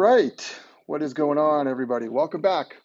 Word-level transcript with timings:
right. 0.00 0.58
What 0.86 1.02
is 1.02 1.12
going 1.12 1.36
on, 1.36 1.68
everybody? 1.68 2.08
Welcome 2.08 2.40
back 2.40 2.78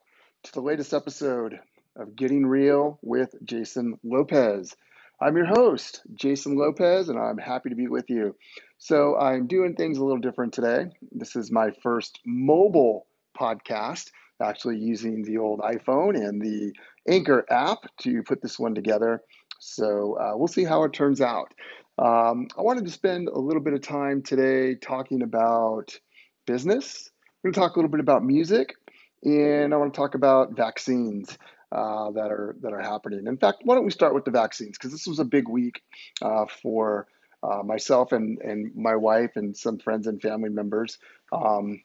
to 0.43 0.51
the 0.51 0.59
latest 0.59 0.93
episode 0.93 1.57
of 1.95 2.13
Getting 2.13 2.45
Real 2.45 2.99
with 3.01 3.33
Jason 3.45 3.97
Lopez. 4.03 4.75
I'm 5.21 5.37
your 5.37 5.45
host, 5.45 6.01
Jason 6.13 6.57
Lopez, 6.57 7.07
and 7.07 7.17
I'm 7.17 7.37
happy 7.37 7.69
to 7.69 7.75
be 7.75 7.87
with 7.87 8.09
you. 8.09 8.35
So, 8.79 9.17
I'm 9.17 9.47
doing 9.47 9.75
things 9.75 9.97
a 9.97 10.03
little 10.03 10.19
different 10.19 10.51
today. 10.51 10.87
This 11.13 11.37
is 11.37 11.53
my 11.53 11.71
first 11.81 12.19
mobile 12.25 13.07
podcast, 13.39 14.11
actually 14.43 14.79
using 14.79 15.23
the 15.23 15.37
old 15.37 15.61
iPhone 15.61 16.17
and 16.17 16.41
the 16.41 16.73
Anchor 17.07 17.45
app 17.49 17.85
to 17.99 18.23
put 18.23 18.41
this 18.41 18.59
one 18.59 18.75
together. 18.75 19.21
So, 19.61 20.17
uh, 20.19 20.35
we'll 20.35 20.49
see 20.49 20.65
how 20.65 20.83
it 20.83 20.91
turns 20.91 21.21
out. 21.21 21.53
Um, 21.97 22.49
I 22.57 22.61
wanted 22.61 22.83
to 22.83 22.91
spend 22.91 23.29
a 23.29 23.39
little 23.39 23.61
bit 23.63 23.73
of 23.73 23.81
time 23.81 24.21
today 24.21 24.75
talking 24.75 25.21
about 25.21 25.97
business. 26.45 27.09
We're 27.43 27.51
going 27.51 27.53
to 27.53 27.59
talk 27.59 27.75
a 27.75 27.79
little 27.79 27.91
bit 27.91 27.99
about 27.99 28.23
music, 28.23 28.75
and 29.23 29.73
I 29.73 29.77
want 29.77 29.93
to 29.93 29.97
talk 29.97 30.15
about 30.15 30.55
vaccines 30.55 31.37
uh, 31.71 32.11
that 32.11 32.31
are 32.31 32.55
that 32.61 32.73
are 32.73 32.81
happening. 32.81 33.27
In 33.27 33.37
fact, 33.37 33.61
why 33.63 33.75
don't 33.75 33.85
we 33.85 33.91
start 33.91 34.13
with 34.13 34.25
the 34.25 34.31
vaccines? 34.31 34.77
Because 34.77 34.91
this 34.91 35.07
was 35.07 35.19
a 35.19 35.25
big 35.25 35.49
week 35.49 35.81
uh, 36.21 36.45
for 36.61 37.07
uh, 37.43 37.63
myself 37.63 38.11
and 38.11 38.39
and 38.39 38.75
my 38.75 38.95
wife 38.95 39.31
and 39.35 39.55
some 39.55 39.79
friends 39.79 40.07
and 40.07 40.21
family 40.21 40.49
members. 40.49 40.97
Um, 41.31 41.81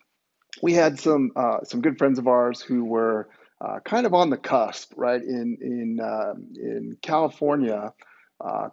we 0.63 0.75
had 0.75 0.99
some 0.99 1.33
uh, 1.35 1.65
some 1.65 1.81
good 1.81 1.99
friends 1.99 2.19
of 2.19 2.29
ours 2.29 2.61
who 2.61 2.85
were 2.85 3.29
uh, 3.61 3.81
kind 3.85 4.07
of 4.07 4.15
on 4.15 4.31
the 4.31 4.37
cusp, 4.37 4.93
right? 4.97 5.23
In 5.23 5.59
in 5.61 5.99
uh, 6.01 6.35
in 6.55 6.97
California, 7.03 7.93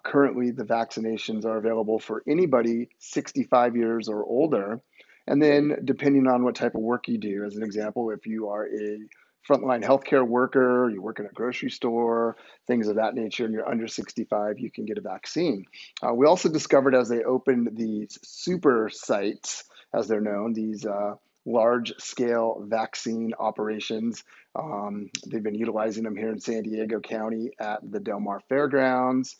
currently 0.04 0.52
the 0.52 0.66
vaccinations 0.66 1.46
are 1.46 1.58
available 1.58 2.00
for 2.00 2.24
anybody 2.28 2.90
65 3.00 3.76
years 3.76 4.08
or 4.08 4.24
older. 4.24 4.82
And 5.28 5.42
then, 5.42 5.78
depending 5.84 6.28
on 6.28 6.44
what 6.44 6.56
type 6.56 6.76
of 6.76 6.82
work 6.82 7.08
you 7.08 7.18
do, 7.18 7.44
as 7.46 7.56
an 7.56 7.64
example, 7.64 8.12
if 8.12 8.26
you 8.26 8.50
are 8.50 8.66
a 8.66 9.00
frontline 9.48 9.84
healthcare 9.84 10.28
worker, 10.28 10.90
you 10.90 11.02
work 11.02 11.20
in 11.20 11.26
a 11.26 11.30
grocery 11.30 11.70
store, 11.70 12.36
things 12.68 12.88
of 12.88 12.96
that 12.96 13.16
nature, 13.16 13.46
and 13.46 13.54
you're 13.54 13.70
under 13.70 13.88
65, 13.88 14.60
you 14.60 14.72
can 14.72 14.86
get 14.86 14.98
a 14.98 15.02
vaccine. 15.02 15.66
Uh, 16.02 16.14
we 16.14 16.26
also 16.26 16.50
discovered 16.50 16.96
as 16.96 17.10
they 17.10 17.24
opened 17.24 17.70
these 17.74 18.18
super 18.24 18.90
sites, 18.92 19.64
as 19.94 20.08
they're 20.08 20.22
known, 20.22 20.54
these 20.54 20.86
uh, 20.86 21.16
large 21.46 21.94
scale 21.98 22.64
vaccine 22.68 23.34
operations. 23.40 24.24
Um, 24.56 25.10
they've 25.28 25.44
been 25.44 25.56
utilizing 25.56 26.04
them 26.04 26.16
here 26.16 26.32
in 26.32 26.40
San 26.40 26.64
Diego 26.64 27.00
County 27.00 27.52
at 27.60 27.80
the 27.90 28.00
Del 28.00 28.20
Mar 28.20 28.42
Fairgrounds, 28.50 29.38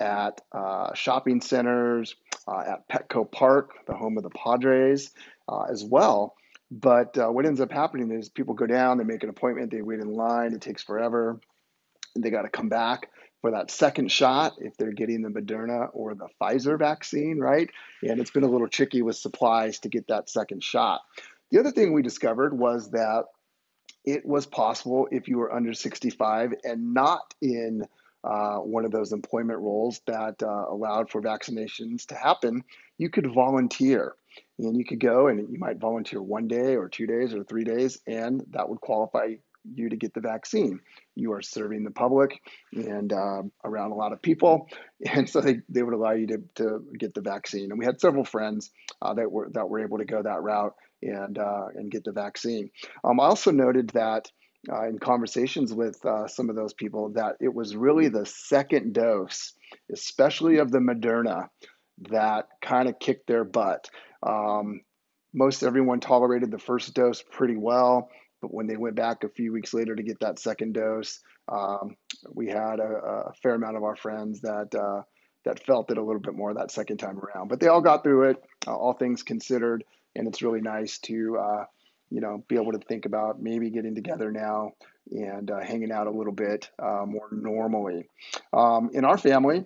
at 0.00 0.40
uh, 0.52 0.94
shopping 0.94 1.40
centers, 1.40 2.14
uh, 2.46 2.60
at 2.60 2.88
Petco 2.88 3.30
Park, 3.30 3.86
the 3.86 3.94
home 3.94 4.16
of 4.16 4.22
the 4.22 4.30
Padres, 4.30 5.10
uh, 5.48 5.62
as 5.62 5.84
well. 5.84 6.34
But 6.70 7.16
uh, 7.16 7.28
what 7.28 7.46
ends 7.46 7.60
up 7.60 7.72
happening 7.72 8.10
is 8.10 8.28
people 8.28 8.54
go 8.54 8.66
down, 8.66 8.98
they 8.98 9.04
make 9.04 9.22
an 9.22 9.30
appointment, 9.30 9.70
they 9.70 9.82
wait 9.82 10.00
in 10.00 10.12
line, 10.12 10.52
it 10.52 10.60
takes 10.60 10.82
forever. 10.82 11.40
And 12.14 12.22
they 12.22 12.30
got 12.30 12.42
to 12.42 12.48
come 12.48 12.68
back 12.68 13.10
for 13.40 13.52
that 13.52 13.70
second 13.70 14.10
shot 14.10 14.54
if 14.58 14.76
they're 14.76 14.92
getting 14.92 15.22
the 15.22 15.28
Moderna 15.28 15.88
or 15.92 16.14
the 16.14 16.28
Pfizer 16.40 16.78
vaccine, 16.78 17.38
right? 17.38 17.70
And 18.02 18.20
it's 18.20 18.30
been 18.30 18.42
a 18.42 18.48
little 18.48 18.68
tricky 18.68 19.02
with 19.02 19.16
supplies 19.16 19.78
to 19.80 19.88
get 19.88 20.08
that 20.08 20.28
second 20.28 20.62
shot. 20.62 21.00
The 21.50 21.60
other 21.60 21.70
thing 21.70 21.92
we 21.92 22.02
discovered 22.02 22.56
was 22.56 22.90
that 22.90 23.24
it 24.04 24.26
was 24.26 24.46
possible 24.46 25.08
if 25.10 25.28
you 25.28 25.38
were 25.38 25.52
under 25.52 25.72
65 25.72 26.54
and 26.64 26.94
not 26.94 27.34
in 27.40 27.86
uh, 28.24 28.56
one 28.56 28.84
of 28.84 28.90
those 28.90 29.12
employment 29.12 29.60
roles 29.60 30.00
that 30.06 30.42
uh, 30.42 30.64
allowed 30.68 31.10
for 31.10 31.22
vaccinations 31.22 32.06
to 32.06 32.14
happen, 32.14 32.64
you 32.96 33.10
could 33.10 33.32
volunteer. 33.32 34.14
And 34.58 34.76
you 34.76 34.84
could 34.84 35.00
go 35.00 35.28
and 35.28 35.50
you 35.50 35.58
might 35.58 35.78
volunteer 35.78 36.22
one 36.22 36.48
day 36.48 36.76
or 36.76 36.88
two 36.88 37.06
days 37.06 37.34
or 37.34 37.44
three 37.44 37.64
days, 37.64 37.98
and 38.06 38.44
that 38.50 38.68
would 38.68 38.80
qualify 38.80 39.34
you 39.74 39.88
to 39.88 39.96
get 39.96 40.14
the 40.14 40.20
vaccine. 40.20 40.80
You 41.14 41.32
are 41.32 41.42
serving 41.42 41.84
the 41.84 41.90
public 41.90 42.40
and 42.72 43.12
uh, 43.12 43.42
around 43.64 43.92
a 43.92 43.94
lot 43.94 44.12
of 44.12 44.22
people, 44.22 44.68
and 45.06 45.28
so 45.28 45.40
they, 45.40 45.60
they 45.68 45.82
would 45.82 45.94
allow 45.94 46.12
you 46.12 46.26
to, 46.28 46.42
to 46.56 46.84
get 46.98 47.14
the 47.14 47.20
vaccine. 47.20 47.70
And 47.70 47.78
we 47.78 47.84
had 47.84 48.00
several 48.00 48.24
friends 48.24 48.70
uh, 49.02 49.14
that 49.14 49.30
were 49.30 49.48
that 49.52 49.68
were 49.68 49.80
able 49.80 49.98
to 49.98 50.04
go 50.04 50.22
that 50.22 50.42
route 50.42 50.74
and 51.02 51.38
uh, 51.38 51.66
and 51.74 51.90
get 51.90 52.04
the 52.04 52.12
vaccine. 52.12 52.70
Um, 53.04 53.20
I 53.20 53.24
also 53.24 53.50
noted 53.50 53.90
that 53.90 54.30
uh, 54.70 54.88
in 54.88 54.98
conversations 54.98 55.72
with 55.72 56.04
uh, 56.04 56.26
some 56.26 56.50
of 56.50 56.56
those 56.56 56.74
people 56.74 57.10
that 57.10 57.36
it 57.40 57.52
was 57.52 57.76
really 57.76 58.08
the 58.08 58.26
second 58.26 58.92
dose, 58.92 59.52
especially 59.92 60.58
of 60.58 60.70
the 60.70 60.78
Moderna, 60.78 61.48
that 62.10 62.48
kind 62.62 62.88
of 62.88 62.98
kicked 62.98 63.26
their 63.26 63.44
butt. 63.44 63.88
Um, 64.22 64.80
most 65.34 65.62
everyone 65.62 66.00
tolerated 66.00 66.50
the 66.50 66.58
first 66.58 66.94
dose 66.94 67.22
pretty 67.22 67.56
well, 67.56 68.10
but 68.40 68.52
when 68.52 68.66
they 68.66 68.76
went 68.76 68.96
back 68.96 69.24
a 69.24 69.28
few 69.28 69.52
weeks 69.52 69.74
later 69.74 69.94
to 69.94 70.02
get 70.02 70.20
that 70.20 70.38
second 70.38 70.74
dose, 70.74 71.20
um, 71.50 71.96
we 72.32 72.48
had 72.48 72.80
a, 72.80 73.28
a, 73.28 73.32
fair 73.42 73.54
amount 73.54 73.76
of 73.76 73.82
our 73.82 73.96
friends 73.96 74.40
that 74.42 74.74
uh, 74.74 75.02
that 75.44 75.64
felt 75.64 75.90
it 75.90 75.98
a 75.98 76.02
little 76.02 76.20
bit 76.20 76.34
more 76.34 76.52
that 76.52 76.70
second 76.70 76.98
time 76.98 77.18
around. 77.18 77.48
But 77.48 77.60
they 77.60 77.68
all 77.68 77.80
got 77.80 78.02
through 78.02 78.30
it, 78.30 78.36
uh, 78.66 78.76
all 78.76 78.92
things 78.92 79.22
considered, 79.22 79.84
and 80.14 80.28
it's 80.28 80.42
really 80.42 80.60
nice 80.60 80.98
to 81.00 81.38
uh, 81.38 81.64
you 82.10 82.20
know, 82.20 82.44
be 82.48 82.56
able 82.56 82.72
to 82.72 82.78
think 82.78 83.06
about 83.06 83.40
maybe 83.40 83.70
getting 83.70 83.94
together 83.94 84.30
now 84.30 84.72
and 85.10 85.50
uh, 85.50 85.60
hanging 85.60 85.92
out 85.92 86.06
a 86.06 86.10
little 86.10 86.32
bit 86.32 86.70
uh, 86.78 87.04
more 87.06 87.28
normally. 87.30 88.08
Um, 88.52 88.90
in 88.92 89.04
our 89.04 89.18
family, 89.18 89.64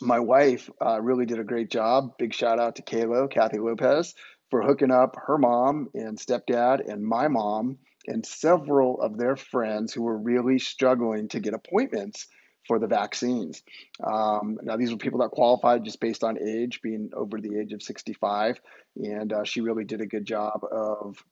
my 0.00 0.18
wife 0.18 0.68
uh, 0.84 1.00
really 1.00 1.26
did 1.26 1.38
a 1.38 1.44
great 1.44 1.70
job. 1.70 2.14
Big 2.18 2.34
shout 2.34 2.58
out 2.58 2.76
to 2.76 2.82
Kaylo, 2.82 3.30
Kathy 3.30 3.58
Lopez, 3.58 4.14
for 4.50 4.62
hooking 4.62 4.90
up 4.90 5.16
her 5.26 5.38
mom 5.38 5.88
and 5.94 6.18
stepdad 6.18 6.86
and 6.90 7.02
my 7.04 7.28
mom 7.28 7.78
and 8.06 8.26
several 8.26 9.00
of 9.00 9.16
their 9.16 9.36
friends 9.36 9.92
who 9.92 10.02
were 10.02 10.16
really 10.16 10.58
struggling 10.58 11.28
to 11.28 11.40
get 11.40 11.54
appointments 11.54 12.26
for 12.66 12.78
the 12.78 12.86
vaccines. 12.86 13.62
Um, 14.04 14.58
now, 14.62 14.76
these 14.76 14.90
were 14.90 14.96
people 14.96 15.20
that 15.20 15.30
qualified 15.30 15.84
just 15.84 16.00
based 16.00 16.22
on 16.22 16.38
age, 16.38 16.80
being 16.82 17.10
over 17.14 17.40
the 17.40 17.58
age 17.58 17.72
of 17.72 17.82
65. 17.82 18.60
And 18.96 19.32
uh, 19.32 19.44
she 19.44 19.60
really 19.60 19.84
did 19.84 20.00
a 20.00 20.06
good 20.06 20.24
job 20.24 20.60
of 20.70 21.22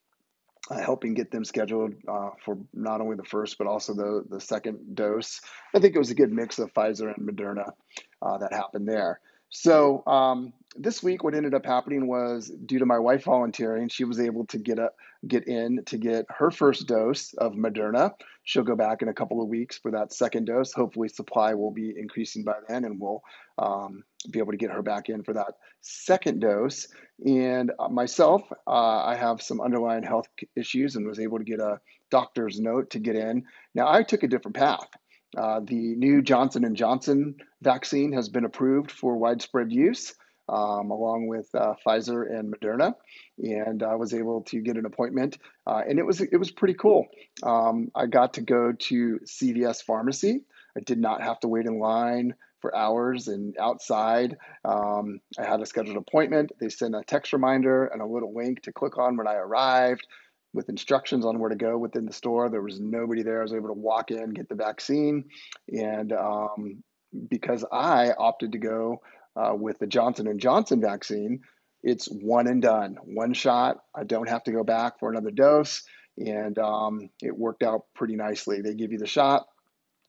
uh, 0.70 0.78
helping 0.78 1.14
get 1.14 1.30
them 1.30 1.44
scheduled 1.44 1.94
uh, 2.08 2.30
for 2.44 2.58
not 2.74 3.00
only 3.00 3.16
the 3.16 3.24
first 3.24 3.58
but 3.58 3.66
also 3.66 3.94
the 3.94 4.24
the 4.28 4.40
second 4.40 4.94
dose. 4.94 5.40
I 5.74 5.78
think 5.80 5.94
it 5.94 5.98
was 5.98 6.10
a 6.10 6.14
good 6.14 6.32
mix 6.32 6.58
of 6.58 6.72
Pfizer 6.74 7.14
and 7.14 7.28
Moderna 7.28 7.72
uh, 8.22 8.38
that 8.38 8.52
happened 8.52 8.88
there. 8.88 9.20
So 9.50 10.04
um, 10.06 10.52
this 10.76 11.02
week, 11.02 11.24
what 11.24 11.34
ended 11.34 11.54
up 11.54 11.66
happening 11.66 12.06
was 12.06 12.50
due 12.66 12.78
to 12.78 12.86
my 12.86 12.98
wife 12.98 13.24
volunteering, 13.24 13.88
she 13.88 14.04
was 14.04 14.20
able 14.20 14.46
to 14.46 14.58
get 14.58 14.78
a 14.78 14.90
get 15.26 15.46
in 15.48 15.84
to 15.84 15.98
get 15.98 16.24
her 16.30 16.50
first 16.50 16.86
dose 16.86 17.34
of 17.34 17.52
Moderna. 17.52 18.12
She'll 18.44 18.62
go 18.62 18.76
back 18.76 19.02
in 19.02 19.08
a 19.08 19.12
couple 19.12 19.42
of 19.42 19.48
weeks 19.48 19.76
for 19.76 19.90
that 19.90 20.12
second 20.12 20.46
dose. 20.46 20.72
Hopefully, 20.72 21.08
supply 21.08 21.52
will 21.54 21.72
be 21.72 21.92
increasing 21.98 22.44
by 22.44 22.54
then, 22.68 22.84
and 22.84 23.00
we'll 23.00 23.22
um, 23.58 24.04
be 24.30 24.38
able 24.38 24.52
to 24.52 24.56
get 24.56 24.70
her 24.70 24.82
back 24.82 25.08
in 25.08 25.24
for 25.24 25.34
that 25.34 25.54
second 25.80 26.40
dose. 26.40 26.86
And 27.26 27.72
uh, 27.78 27.88
myself, 27.88 28.42
uh, 28.66 29.04
I 29.04 29.16
have 29.16 29.42
some 29.42 29.60
underlying 29.60 30.04
health 30.04 30.28
issues 30.56 30.94
and 30.94 31.06
was 31.06 31.18
able 31.18 31.38
to 31.38 31.44
get 31.44 31.58
a 31.58 31.80
doctor's 32.10 32.60
note 32.60 32.90
to 32.90 32.98
get 33.00 33.16
in. 33.16 33.44
Now, 33.74 33.92
I 33.92 34.04
took 34.04 34.22
a 34.22 34.28
different 34.28 34.56
path. 34.56 34.88
Uh, 35.36 35.60
the 35.60 35.94
new 35.96 36.22
Johnson 36.22 36.64
and 36.64 36.76
Johnson 36.76 37.36
vaccine 37.62 38.12
has 38.12 38.28
been 38.28 38.44
approved 38.44 38.90
for 38.90 39.16
widespread 39.16 39.72
use, 39.72 40.14
um, 40.48 40.90
along 40.90 41.28
with 41.28 41.48
uh, 41.54 41.74
Pfizer 41.86 42.28
and 42.28 42.52
Moderna, 42.52 42.94
and 43.38 43.82
I 43.82 43.94
was 43.94 44.12
able 44.12 44.42
to 44.48 44.60
get 44.60 44.76
an 44.76 44.86
appointment, 44.86 45.38
uh, 45.66 45.82
and 45.88 45.98
it 45.98 46.06
was 46.06 46.20
it 46.20 46.36
was 46.36 46.50
pretty 46.50 46.74
cool. 46.74 47.06
Um, 47.42 47.90
I 47.94 48.06
got 48.06 48.34
to 48.34 48.40
go 48.40 48.72
to 48.72 49.20
CVS 49.24 49.82
Pharmacy. 49.84 50.40
I 50.76 50.80
did 50.80 50.98
not 50.98 51.22
have 51.22 51.38
to 51.40 51.48
wait 51.48 51.66
in 51.66 51.78
line 51.78 52.34
for 52.60 52.76
hours 52.76 53.28
and 53.28 53.56
outside. 53.58 54.36
Um, 54.64 55.20
I 55.38 55.44
had 55.44 55.60
a 55.60 55.66
scheduled 55.66 55.96
appointment. 55.96 56.52
They 56.60 56.68
sent 56.68 56.94
a 56.94 57.02
text 57.06 57.32
reminder 57.32 57.86
and 57.86 58.02
a 58.02 58.06
little 58.06 58.34
link 58.34 58.62
to 58.62 58.72
click 58.72 58.98
on 58.98 59.16
when 59.16 59.26
I 59.26 59.34
arrived 59.34 60.06
with 60.52 60.68
instructions 60.68 61.24
on 61.24 61.38
where 61.38 61.50
to 61.50 61.56
go 61.56 61.78
within 61.78 62.06
the 62.06 62.12
store. 62.12 62.48
There 62.48 62.62
was 62.62 62.80
nobody 62.80 63.22
there. 63.22 63.40
I 63.40 63.42
was 63.42 63.54
able 63.54 63.68
to 63.68 63.74
walk 63.74 64.10
in, 64.10 64.30
get 64.30 64.48
the 64.48 64.54
vaccine, 64.54 65.24
and 65.68 66.12
um, 66.12 66.82
because 67.28 67.64
I 67.70 68.12
opted 68.12 68.52
to 68.52 68.58
go 68.58 69.02
uh, 69.36 69.54
with 69.54 69.78
the 69.78 69.86
Johnson 69.86 70.26
and 70.26 70.40
Johnson 70.40 70.80
vaccine, 70.80 71.40
it's 71.82 72.06
one 72.06 72.46
and 72.46 72.60
done, 72.60 72.96
one 73.04 73.32
shot. 73.32 73.78
I 73.94 74.04
don't 74.04 74.28
have 74.28 74.44
to 74.44 74.52
go 74.52 74.64
back 74.64 74.98
for 74.98 75.10
another 75.10 75.30
dose, 75.30 75.82
and 76.18 76.58
um, 76.58 77.10
it 77.22 77.36
worked 77.36 77.62
out 77.62 77.86
pretty 77.94 78.16
nicely. 78.16 78.60
They 78.60 78.74
give 78.74 78.92
you 78.92 78.98
the 78.98 79.06
shot. 79.06 79.46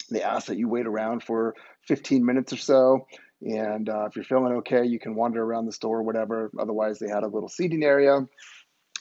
They 0.10 0.22
ask 0.22 0.48
that 0.48 0.58
you 0.58 0.68
wait 0.68 0.88
around 0.88 1.24
for 1.24 1.56
15 1.88 2.26
minutes 2.26 2.52
or 2.52 2.58
so. 2.58 3.08
And 3.42 3.90
uh, 3.90 4.06
if 4.06 4.16
you're 4.16 4.26
feeling 4.26 4.54
okay, 4.58 4.86
you 4.86 5.00
can 5.00 5.16
wander 5.16 5.42
around 5.42 5.66
the 5.66 5.72
store, 5.72 6.00
or 6.00 6.04
whatever. 6.04 6.52
Otherwise, 6.60 7.00
they 7.00 7.08
had 7.08 7.24
a 7.24 7.28
little 7.28 7.50
seating 7.50 7.84
area 7.84 8.20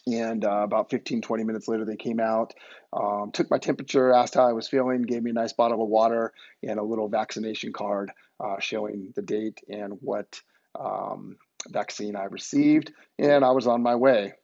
and 0.06 0.44
uh, 0.44 0.62
about 0.62 0.90
15, 0.90 1.22
20 1.22 1.44
minutes 1.44 1.68
later, 1.68 1.84
they 1.84 1.96
came 1.96 2.20
out, 2.20 2.54
um, 2.92 3.30
took 3.32 3.50
my 3.50 3.58
temperature, 3.58 4.12
asked 4.12 4.34
how 4.34 4.48
I 4.48 4.52
was 4.52 4.68
feeling, 4.68 5.02
gave 5.02 5.22
me 5.22 5.30
a 5.30 5.34
nice 5.34 5.52
bottle 5.52 5.82
of 5.82 5.88
water 5.88 6.32
and 6.62 6.78
a 6.78 6.82
little 6.82 7.08
vaccination 7.08 7.72
card 7.72 8.10
uh, 8.38 8.58
showing 8.60 9.12
the 9.14 9.22
date 9.22 9.60
and 9.68 9.98
what 10.00 10.40
um, 10.78 11.36
vaccine 11.68 12.16
I 12.16 12.24
received. 12.24 12.92
And 13.18 13.44
I 13.44 13.50
was 13.50 13.66
on 13.66 13.82
my 13.82 13.94
way. 13.94 14.34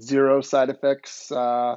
zero 0.00 0.40
side 0.40 0.68
effects. 0.68 1.32
Uh, 1.32 1.76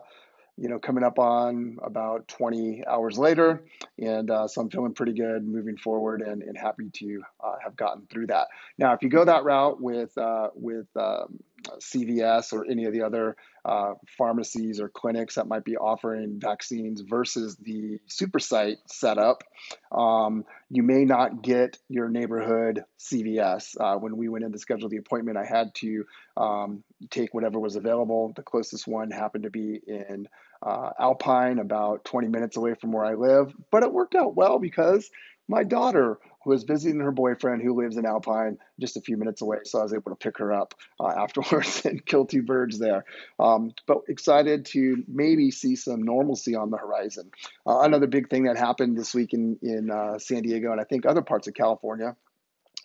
you 0.57 0.69
know, 0.69 0.77
coming 0.77 1.03
up 1.03 1.17
on 1.17 1.77
about 1.81 2.27
20 2.27 2.83
hours 2.85 3.17
later. 3.17 3.63
And 3.97 4.29
uh, 4.29 4.47
so 4.47 4.61
I'm 4.61 4.69
feeling 4.69 4.93
pretty 4.93 5.13
good 5.13 5.43
moving 5.43 5.77
forward 5.77 6.21
and, 6.21 6.43
and 6.43 6.55
happy 6.55 6.89
to 6.93 7.23
uh, 7.43 7.55
have 7.63 7.75
gotten 7.75 8.05
through 8.07 8.27
that. 8.27 8.47
Now, 8.77 8.93
if 8.93 9.01
you 9.01 9.09
go 9.09 9.25
that 9.25 9.43
route 9.43 9.81
with, 9.81 10.15
uh, 10.17 10.49
with 10.53 10.85
um, 10.95 11.39
CVS 11.79 12.53
or 12.53 12.65
any 12.69 12.85
of 12.85 12.93
the 12.93 13.01
other 13.01 13.35
uh, 13.63 13.93
pharmacies 14.17 14.79
or 14.79 14.89
clinics 14.89 15.35
that 15.35 15.47
might 15.47 15.63
be 15.63 15.77
offering 15.77 16.39
vaccines 16.39 17.01
versus 17.01 17.55
the 17.57 17.99
super 18.07 18.39
site 18.39 18.77
setup, 18.87 19.43
um, 19.91 20.45
you 20.69 20.83
may 20.83 21.05
not 21.05 21.41
get 21.41 21.77
your 21.87 22.09
neighborhood 22.09 22.83
CVS. 22.99 23.75
Uh, 23.79 23.97
when 23.97 24.17
we 24.17 24.29
went 24.29 24.45
in 24.45 24.51
to 24.51 24.59
schedule 24.59 24.89
the 24.89 24.97
appointment, 24.97 25.37
I 25.37 25.45
had 25.45 25.75
to 25.75 26.05
um, 26.37 26.83
take 27.09 27.33
whatever 27.33 27.59
was 27.59 27.75
available. 27.75 28.33
The 28.35 28.43
closest 28.43 28.87
one 28.87 29.11
happened 29.11 29.43
to 29.43 29.49
be 29.49 29.79
in 29.85 30.27
uh, 30.65 30.91
Alpine, 30.99 31.59
about 31.59 32.05
20 32.05 32.27
minutes 32.27 32.57
away 32.57 32.75
from 32.75 32.91
where 32.91 33.05
I 33.05 33.13
live, 33.13 33.53
but 33.71 33.83
it 33.83 33.91
worked 33.91 34.15
out 34.15 34.35
well 34.35 34.59
because 34.59 35.09
my 35.47 35.63
daughter 35.63 36.19
who 36.43 36.51
was 36.51 36.63
visiting 36.63 36.99
her 36.99 37.11
boyfriend 37.11 37.61
who 37.61 37.75
lives 37.75 37.97
in 37.97 38.05
Alpine 38.05 38.57
just 38.79 38.97
a 38.97 39.01
few 39.01 39.17
minutes 39.17 39.41
away. 39.41 39.59
So 39.63 39.79
I 39.79 39.83
was 39.83 39.93
able 39.93 40.11
to 40.11 40.15
pick 40.15 40.38
her 40.39 40.51
up 40.53 40.73
uh, 40.99 41.07
afterwards 41.17 41.85
and 41.85 42.05
kill 42.05 42.25
two 42.25 42.43
birds 42.43 42.79
there. 42.79 43.05
Um, 43.39 43.73
but 43.88 43.99
excited 44.07 44.65
to 44.67 45.03
maybe 45.07 45.51
see 45.51 45.75
some 45.75 46.03
normalcy 46.03 46.55
on 46.55 46.71
the 46.71 46.77
horizon. 46.77 47.31
Uh, 47.65 47.81
another 47.81 48.07
big 48.07 48.29
thing 48.29 48.43
that 48.43 48.57
happened 48.57 48.97
this 48.97 49.13
week 49.13 49.33
in, 49.33 49.57
in 49.61 49.89
uh, 49.91 50.19
San 50.19 50.43
Diego 50.43 50.71
and 50.71 50.81
I 50.81 50.83
think 50.83 51.05
other 51.05 51.21
parts 51.21 51.47
of 51.47 51.53
California 51.53 52.15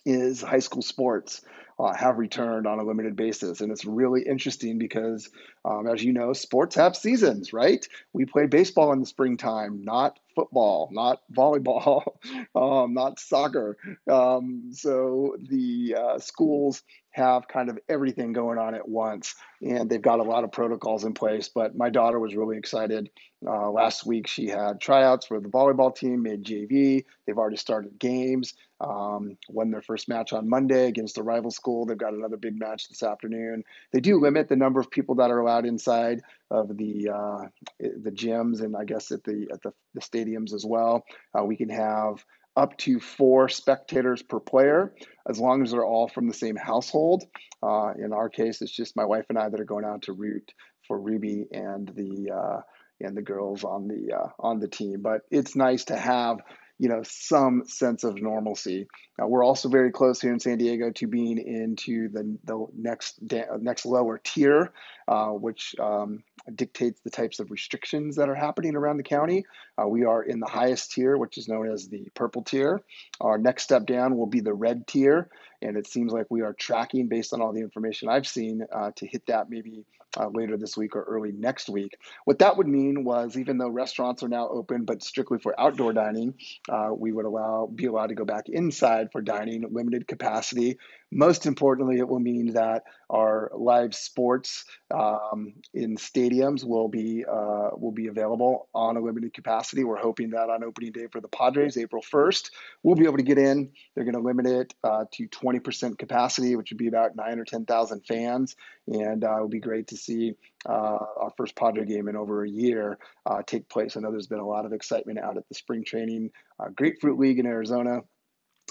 is 0.07 0.41
high 0.41 0.59
school 0.59 0.81
sports 0.81 1.41
uh, 1.79 1.93
have 1.93 2.17
returned 2.17 2.65
on 2.65 2.79
a 2.79 2.83
limited 2.83 3.15
basis. 3.15 3.61
And 3.61 3.71
it's 3.71 3.85
really 3.85 4.23
interesting 4.23 4.79
because, 4.79 5.29
um, 5.63 5.87
as 5.87 6.03
you 6.03 6.11
know, 6.11 6.33
sports 6.33 6.75
have 6.75 6.95
seasons, 6.95 7.53
right? 7.53 7.85
We 8.13 8.25
play 8.25 8.47
baseball 8.47 8.93
in 8.93 8.99
the 8.99 9.05
springtime, 9.05 9.83
not 9.83 10.17
football, 10.35 10.89
not 10.91 11.21
volleyball, 11.31 12.03
um, 12.55 12.93
not 12.93 13.19
soccer. 13.19 13.77
Um, 14.09 14.69
so 14.71 15.35
the 15.49 15.95
uh, 15.99 16.19
schools 16.19 16.81
have 17.17 17.47
kind 17.47 17.69
of 17.69 17.79
everything 17.89 18.31
going 18.31 18.57
on 18.57 18.75
at 18.75 18.87
once, 18.87 19.35
and 19.61 19.89
they've 19.89 20.01
got 20.01 20.19
a 20.19 20.23
lot 20.23 20.43
of 20.43 20.51
protocols 20.51 21.03
in 21.03 21.13
place. 21.13 21.49
But 21.49 21.75
my 21.75 21.89
daughter 21.89 22.19
was 22.19 22.35
really 22.35 22.57
excited. 22.57 23.09
Uh, 23.45 23.69
last 23.69 24.05
week, 24.05 24.27
she 24.27 24.47
had 24.47 24.79
tryouts 24.79 25.25
for 25.25 25.39
the 25.39 25.49
volleyball 25.49 25.95
team, 25.95 26.21
made 26.21 26.43
JV. 26.43 27.05
They've 27.25 27.37
already 27.37 27.57
started 27.57 27.99
games. 27.99 28.53
Um, 28.79 29.37
won 29.49 29.71
their 29.71 29.81
first 29.81 30.07
match 30.07 30.33
on 30.33 30.47
Monday 30.47 30.87
against 30.87 31.17
a 31.17 31.23
rival 31.23 31.49
school. 31.49 31.85
They've 31.85 31.97
got 31.97 32.13
another 32.13 32.37
big 32.37 32.59
match 32.59 32.87
this 32.87 33.01
afternoon. 33.01 33.63
They 33.91 33.99
do 33.99 34.19
limit 34.19 34.49
the 34.49 34.55
number 34.55 34.79
of 34.79 34.91
people 34.91 35.15
that 35.15 35.31
are 35.31 35.39
allowed 35.39 35.65
inside 35.65 36.21
of 36.51 36.77
the 36.77 37.09
uh, 37.09 37.47
the 37.79 38.11
gyms 38.11 38.61
and 38.61 38.75
I 38.75 38.85
guess 38.85 39.11
at 39.11 39.23
the 39.23 39.47
at 39.51 39.61
the, 39.63 39.73
the 39.95 40.01
stadiums 40.01 40.53
as 40.53 40.63
well. 40.63 41.03
Uh, 41.37 41.43
we 41.43 41.57
can 41.57 41.69
have 41.69 42.23
up 42.57 42.75
to 42.79 42.99
four 42.99 43.47
spectators 43.47 44.23
per 44.23 44.39
player, 44.39 44.93
as 45.29 45.39
long 45.39 45.61
as 45.61 45.71
they're 45.71 45.85
all 45.85 46.09
from 46.09 46.27
the 46.27 46.33
same 46.33 46.55
household. 46.55 47.23
Uh, 47.61 47.93
in 48.03 48.11
our 48.11 48.29
case, 48.29 48.61
it's 48.61 48.75
just 48.75 48.95
my 48.95 49.05
wife 49.05 49.25
and 49.29 49.37
I 49.37 49.47
that 49.47 49.59
are 49.59 49.65
going 49.65 49.85
out 49.85 50.01
to 50.03 50.13
root 50.13 50.51
for 50.87 50.99
Ruby 50.99 51.45
and 51.51 51.87
the 51.95 52.31
uh, 52.35 52.61
and 52.99 53.15
the 53.15 53.21
girls 53.21 53.63
on 53.63 53.87
the 53.87 54.15
uh, 54.15 54.29
on 54.39 54.59
the 54.59 54.67
team. 54.67 55.01
But 55.01 55.21
it's 55.29 55.55
nice 55.55 55.85
to 55.85 55.95
have 55.95 56.39
you 56.79 56.89
know 56.89 57.03
some 57.03 57.63
sense 57.67 58.03
of 58.03 58.21
normalcy. 58.21 58.87
Uh, 59.21 59.27
we're 59.27 59.45
also 59.45 59.69
very 59.69 59.91
close 59.91 60.19
here 60.19 60.33
in 60.33 60.39
San 60.39 60.57
Diego 60.57 60.91
to 60.91 61.07
being 61.07 61.37
into 61.37 62.09
the 62.09 62.37
the 62.43 62.65
next 62.75 63.25
da- 63.25 63.57
next 63.59 63.85
lower 63.85 64.19
tier, 64.23 64.71
uh, 65.07 65.29
which 65.29 65.75
um, 65.79 66.23
dictates 66.55 66.99
the 67.01 67.09
types 67.09 67.39
of 67.39 67.51
restrictions 67.51 68.15
that 68.15 68.29
are 68.29 68.35
happening 68.35 68.75
around 68.75 68.97
the 68.97 69.03
county. 69.03 69.45
Uh, 69.81 69.87
we 69.87 70.05
are 70.05 70.23
in 70.23 70.39
the 70.39 70.47
highest 70.47 70.91
tier, 70.91 71.17
which 71.17 71.37
is 71.37 71.47
known 71.47 71.71
as 71.71 71.87
the 71.87 72.09
purple 72.13 72.43
tier. 72.43 72.81
Our 73.21 73.37
next 73.37 73.63
step 73.63 73.85
down 73.85 74.17
will 74.17 74.27
be 74.27 74.41
the 74.41 74.53
red 74.53 74.87
tier, 74.87 75.29
and 75.61 75.77
it 75.77 75.87
seems 75.87 76.11
like 76.11 76.27
we 76.29 76.41
are 76.41 76.53
tracking 76.53 77.07
based 77.07 77.33
on 77.33 77.41
all 77.41 77.53
the 77.53 77.61
information 77.61 78.09
I've 78.09 78.27
seen 78.27 78.61
uh, 78.71 78.91
to 78.95 79.07
hit 79.07 79.25
that 79.27 79.49
maybe 79.49 79.85
uh, 80.17 80.29
later 80.33 80.57
this 80.57 80.77
week 80.77 80.95
or 80.95 81.03
early 81.03 81.31
next 81.31 81.69
week. 81.69 81.97
What 82.25 82.39
that 82.39 82.57
would 82.57 82.67
mean 82.67 83.03
was 83.03 83.37
even 83.37 83.57
though 83.57 83.69
restaurants 83.69 84.23
are 84.23 84.29
now 84.29 84.47
open, 84.47 84.85
but 84.85 85.03
strictly 85.03 85.39
for 85.39 85.59
outdoor 85.59 85.93
dining, 85.93 86.35
uh, 86.69 86.89
we 86.95 87.11
would 87.11 87.25
allow 87.25 87.69
be 87.73 87.85
allowed 87.85 88.07
to 88.07 88.15
go 88.15 88.25
back 88.25 88.45
inside 88.47 89.09
for 89.11 89.21
dining, 89.21 89.65
limited 89.71 90.07
capacity. 90.07 90.77
Most 91.11 91.45
importantly, 91.45 91.99
it 91.99 92.07
will 92.07 92.19
mean 92.19 92.53
that 92.53 92.83
our 93.09 93.49
live 93.55 93.95
sports 93.95 94.65
um, 94.93 95.53
in 95.73 95.95
stadiums 95.95 96.65
will 96.65 96.89
be 96.89 97.23
uh, 97.23 97.69
will 97.77 97.93
be 97.93 98.07
available 98.07 98.67
on 98.73 98.97
a 98.97 98.99
limited 98.99 99.33
capacity. 99.33 99.85
We're 99.85 99.97
hoping 99.97 100.31
that 100.31 100.49
on 100.49 100.65
opening 100.65 100.91
day 100.91 101.07
for 101.09 101.21
the 101.21 101.29
Padres, 101.29 101.77
April 101.77 102.03
1st, 102.03 102.49
we'll 102.83 102.95
be 102.95 103.05
able 103.05 103.17
to 103.17 103.23
get 103.23 103.37
in. 103.37 103.71
They're 103.95 104.03
going 104.03 104.15
to 104.15 104.19
limit 104.19 104.47
it 104.47 104.73
uh, 104.83 105.05
to 105.13 105.27
20% 105.29 105.97
capacity, 105.97 106.57
which 106.57 106.71
would 106.71 106.77
be 106.77 106.87
about 106.87 107.15
nine 107.15 107.39
or 107.39 107.45
10,000 107.45 108.01
fans, 108.05 108.57
and 108.87 109.23
uh, 109.23 109.37
it 109.37 109.41
would 109.41 109.51
be 109.51 109.59
great 109.61 109.87
to 109.87 109.97
see 109.97 110.33
uh, 110.65 110.97
our 111.21 111.31
first 111.37 111.55
Padre 111.55 111.85
game 111.85 112.09
in 112.09 112.17
over 112.17 112.43
a 112.43 112.49
year 112.49 112.97
uh, 113.25 113.41
take 113.47 113.69
place. 113.69 113.95
I 113.95 114.01
know 114.01 114.11
there's 114.11 114.27
been 114.27 114.39
a 114.39 114.47
lot 114.47 114.65
of 114.65 114.73
excitement 114.73 115.19
out 115.19 115.37
at 115.37 115.47
the 115.47 115.55
spring 115.55 115.85
training 115.85 116.31
uh, 116.59 116.67
Grapefruit 116.75 117.17
League 117.17 117.39
in 117.39 117.45
Arizona. 117.45 118.01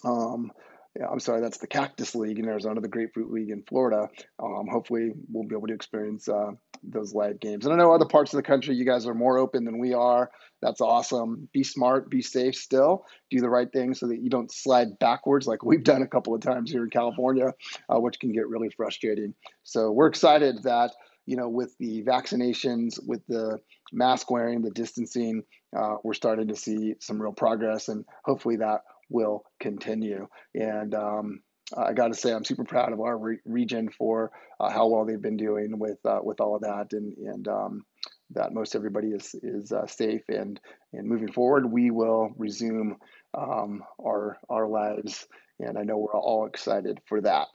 Um, 0.04 0.52
yeah, 0.98 1.06
I'm 1.10 1.20
sorry, 1.20 1.40
that's 1.40 1.58
the 1.58 1.66
Cactus 1.66 2.14
League 2.14 2.38
in 2.38 2.46
Arizona, 2.46 2.80
the 2.80 2.88
Grapefruit 2.88 3.30
League 3.30 3.50
in 3.50 3.62
Florida. 3.68 4.08
Um, 4.42 4.66
hopefully, 4.70 5.10
we'll 5.30 5.46
be 5.46 5.54
able 5.54 5.66
to 5.66 5.74
experience 5.74 6.28
uh, 6.28 6.52
those 6.82 7.12
live 7.14 7.38
games. 7.40 7.66
And 7.66 7.74
I 7.74 7.76
know 7.76 7.92
other 7.92 8.06
parts 8.06 8.32
of 8.32 8.38
the 8.38 8.42
country, 8.42 8.76
you 8.76 8.86
guys 8.86 9.06
are 9.06 9.14
more 9.14 9.38
open 9.38 9.64
than 9.64 9.78
we 9.78 9.92
are. 9.92 10.30
That's 10.62 10.80
awesome. 10.80 11.48
Be 11.52 11.64
smart, 11.64 12.08
be 12.08 12.22
safe 12.22 12.54
still, 12.54 13.04
do 13.30 13.40
the 13.40 13.50
right 13.50 13.70
thing 13.70 13.94
so 13.94 14.08
that 14.08 14.20
you 14.20 14.30
don't 14.30 14.50
slide 14.50 14.98
backwards 14.98 15.46
like 15.46 15.62
we've 15.62 15.84
done 15.84 16.02
a 16.02 16.06
couple 16.06 16.34
of 16.34 16.40
times 16.40 16.70
here 16.70 16.84
in 16.84 16.90
California, 16.90 17.52
uh, 17.88 18.00
which 18.00 18.18
can 18.18 18.32
get 18.32 18.48
really 18.48 18.70
frustrating. 18.74 19.34
So 19.64 19.90
we're 19.90 20.06
excited 20.06 20.62
that, 20.62 20.92
you 21.26 21.36
know, 21.36 21.48
with 21.48 21.76
the 21.78 22.04
vaccinations, 22.04 22.98
with 23.06 23.20
the 23.28 23.58
mask 23.92 24.30
wearing, 24.30 24.62
the 24.62 24.70
distancing, 24.70 25.42
uh, 25.76 25.96
we're 26.02 26.14
starting 26.14 26.48
to 26.48 26.56
see 26.56 26.94
some 27.00 27.20
real 27.20 27.32
progress. 27.32 27.88
And 27.88 28.04
hopefully 28.24 28.56
that 28.56 28.80
will 29.08 29.44
continue. 29.60 30.28
And 30.54 30.94
um, 30.94 31.40
I 31.76 31.92
got 31.92 32.08
to 32.08 32.14
say, 32.14 32.32
I'm 32.32 32.44
super 32.44 32.64
proud 32.64 32.92
of 32.92 33.00
our 33.00 33.16
re- 33.16 33.38
region 33.44 33.88
for 33.88 34.30
uh, 34.60 34.70
how 34.70 34.86
well 34.86 35.04
they've 35.04 35.20
been 35.20 35.36
doing 35.36 35.78
with 35.78 35.98
uh, 36.04 36.20
with 36.22 36.40
all 36.40 36.54
of 36.54 36.62
that, 36.62 36.92
and 36.92 37.16
and 37.16 37.48
um, 37.48 37.84
that 38.30 38.52
most 38.52 38.76
everybody 38.76 39.08
is 39.08 39.34
is 39.42 39.72
uh, 39.72 39.86
safe. 39.86 40.22
And 40.28 40.60
and 40.92 41.08
moving 41.08 41.32
forward, 41.32 41.70
we 41.70 41.90
will 41.90 42.32
resume 42.36 42.96
um, 43.34 43.82
our 44.00 44.38
our 44.48 44.68
lives, 44.68 45.26
and 45.58 45.76
I 45.76 45.82
know 45.82 45.98
we're 45.98 46.14
all 46.18 46.46
excited 46.46 47.00
for 47.06 47.20
that. 47.22 47.48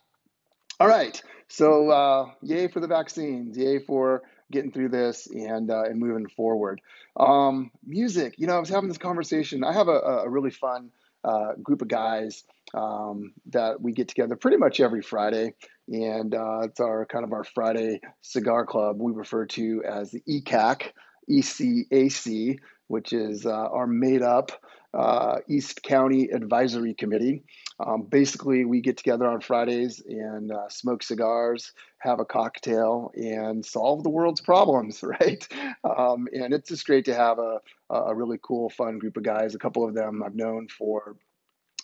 All 0.79 0.87
right, 0.87 1.21
so 1.47 1.89
uh, 1.91 2.31
yay 2.41 2.67
for 2.67 2.79
the 2.79 2.87
vaccines, 2.87 3.57
yay 3.57 3.79
for 3.79 4.23
getting 4.51 4.71
through 4.71 4.89
this 4.89 5.27
and 5.27 5.71
uh, 5.71 5.83
and 5.83 5.99
moving 5.99 6.27
forward. 6.27 6.81
Um, 7.17 7.71
music, 7.85 8.35
you 8.37 8.47
know, 8.47 8.57
I 8.57 8.59
was 8.59 8.69
having 8.69 8.89
this 8.89 8.97
conversation. 8.97 9.63
I 9.63 9.71
have 9.71 9.87
a, 9.87 9.99
a 9.99 10.29
really 10.29 10.51
fun 10.51 10.91
uh, 11.23 11.53
group 11.61 11.81
of 11.81 11.87
guys 11.87 12.43
um, 12.73 13.33
that 13.51 13.81
we 13.81 13.91
get 13.91 14.07
together 14.07 14.35
pretty 14.35 14.57
much 14.57 14.79
every 14.79 15.01
Friday, 15.01 15.53
and 15.87 16.33
uh, 16.33 16.61
it's 16.63 16.79
our 16.79 17.05
kind 17.05 17.23
of 17.23 17.33
our 17.33 17.43
Friday 17.43 18.01
cigar 18.21 18.65
club. 18.65 18.97
We 18.99 19.11
refer 19.11 19.45
to 19.47 19.83
as 19.87 20.11
the 20.11 20.21
ECAC, 20.27 20.91
ECAC, 21.29 22.59
which 22.87 23.13
is 23.13 23.45
uh, 23.45 23.49
our 23.51 23.87
made 23.87 24.21
up 24.21 24.51
uh, 24.93 25.37
East 25.47 25.83
County 25.83 26.29
Advisory 26.29 26.93
Committee. 26.93 27.43
Um, 27.79 28.03
basically, 28.03 28.65
we 28.65 28.81
get 28.81 28.97
together 28.97 29.27
on 29.27 29.41
Fridays 29.41 30.01
and 30.05 30.51
uh, 30.51 30.69
smoke 30.69 31.01
cigars, 31.01 31.71
have 31.99 32.19
a 32.19 32.25
cocktail, 32.25 33.11
and 33.15 33.65
solve 33.65 34.03
the 34.03 34.09
world's 34.09 34.41
problems, 34.41 35.01
right? 35.21 35.47
Um, 35.83 36.27
and 36.33 36.53
it's 36.53 36.69
just 36.69 36.85
great 36.85 37.05
to 37.05 37.15
have 37.15 37.39
a, 37.39 37.59
a 37.91 38.15
really 38.15 38.39
cool, 38.41 38.69
fun 38.69 39.00
group 39.00 39.17
of 39.17 39.24
guys. 39.24 39.55
A 39.55 39.60
couple 39.60 39.88
of 39.88 39.93
them 39.93 40.24
I've 40.24 40.36
known 40.36 40.67
for 40.67 41.15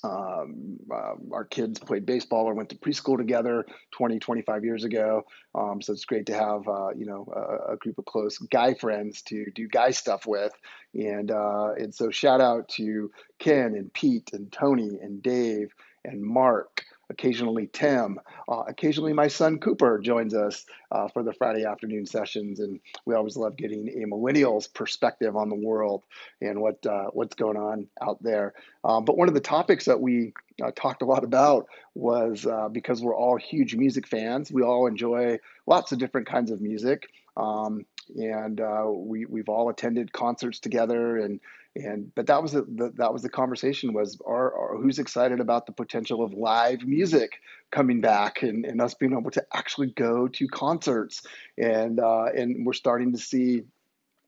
um, 0.03 0.77
uh, 0.91 1.13
our 1.31 1.45
kids 1.45 1.79
played 1.79 2.05
baseball 2.05 2.45
or 2.45 2.53
went 2.53 2.69
to 2.69 2.75
preschool 2.75 3.17
together 3.17 3.65
20 3.91 4.19
25 4.19 4.63
years 4.63 4.83
ago 4.83 5.23
um, 5.55 5.81
so 5.81 5.93
it's 5.93 6.05
great 6.05 6.27
to 6.27 6.33
have 6.33 6.67
uh, 6.67 6.89
you 6.95 7.05
know 7.05 7.27
a, 7.35 7.73
a, 7.73 7.77
group 7.77 7.97
of 7.97 8.05
close 8.05 8.37
guy 8.37 8.73
friends 8.73 9.21
to 9.23 9.45
do 9.55 9.67
guy 9.67 9.91
stuff 9.91 10.25
with 10.27 10.53
and 10.93 11.31
uh, 11.31 11.71
and 11.77 11.93
so 11.93 12.11
shout 12.11 12.41
out 12.41 12.69
to 12.69 13.09
ken 13.39 13.73
and 13.75 13.91
pete 13.93 14.29
and 14.33 14.51
tony 14.51 14.99
and 15.01 15.21
dave 15.23 15.73
and 16.05 16.21
mark 16.21 16.83
occasionally 17.09 17.69
Tim, 17.71 18.19
uh, 18.49 18.63
occasionally 18.67 19.13
my 19.13 19.27
son 19.27 19.59
Cooper 19.59 19.99
joins 19.99 20.33
us 20.33 20.65
uh, 20.91 21.07
for 21.07 21.23
the 21.23 21.33
Friday 21.33 21.65
afternoon 21.65 22.05
sessions, 22.05 22.59
and 22.59 22.79
we 23.05 23.15
always 23.15 23.37
love 23.37 23.55
getting 23.55 24.03
a 24.03 24.07
millennial's 24.07 24.67
perspective 24.67 25.35
on 25.35 25.49
the 25.49 25.55
world 25.55 26.03
and 26.41 26.59
what 26.59 26.85
uh, 26.85 27.05
what's 27.13 27.35
going 27.35 27.57
on 27.57 27.87
out 28.01 28.21
there. 28.21 28.53
Um, 28.83 29.05
but 29.05 29.17
one 29.17 29.27
of 29.27 29.33
the 29.33 29.39
topics 29.39 29.85
that 29.85 29.99
we 29.99 30.33
uh, 30.63 30.71
talked 30.75 31.01
a 31.01 31.05
lot 31.05 31.23
about 31.23 31.67
was 31.95 32.45
uh, 32.45 32.69
because 32.69 33.01
we're 33.01 33.15
all 33.15 33.37
huge 33.37 33.75
music 33.75 34.07
fans, 34.07 34.51
we 34.51 34.63
all 34.63 34.87
enjoy 34.87 35.39
lots 35.65 35.91
of 35.91 35.99
different 35.99 36.27
kinds 36.27 36.51
of 36.51 36.61
music. 36.61 37.07
Um, 37.35 37.85
and 38.15 38.61
uh, 38.61 38.85
we 38.87 39.25
we've 39.25 39.49
all 39.49 39.69
attended 39.69 40.13
concerts 40.13 40.59
together 40.59 41.17
and 41.17 41.39
and 41.75 42.13
but 42.15 42.27
that 42.27 42.41
was 42.41 42.53
the, 42.53 42.61
the 42.63 42.91
that 42.95 43.13
was 43.13 43.21
the 43.21 43.29
conversation 43.29 43.93
was 43.93 44.19
are, 44.25 44.53
are, 44.53 44.77
who's 44.77 44.99
excited 44.99 45.39
about 45.39 45.65
the 45.65 45.71
potential 45.71 46.23
of 46.23 46.33
live 46.33 46.85
music 46.85 47.39
coming 47.71 48.01
back 48.01 48.41
and, 48.41 48.65
and 48.65 48.81
us 48.81 48.93
being 48.93 49.13
able 49.13 49.31
to 49.31 49.43
actually 49.53 49.91
go 49.91 50.27
to 50.27 50.47
concerts 50.47 51.23
and 51.57 51.99
uh, 51.99 52.25
and 52.25 52.65
we're 52.65 52.73
starting 52.73 53.11
to 53.11 53.17
see 53.17 53.63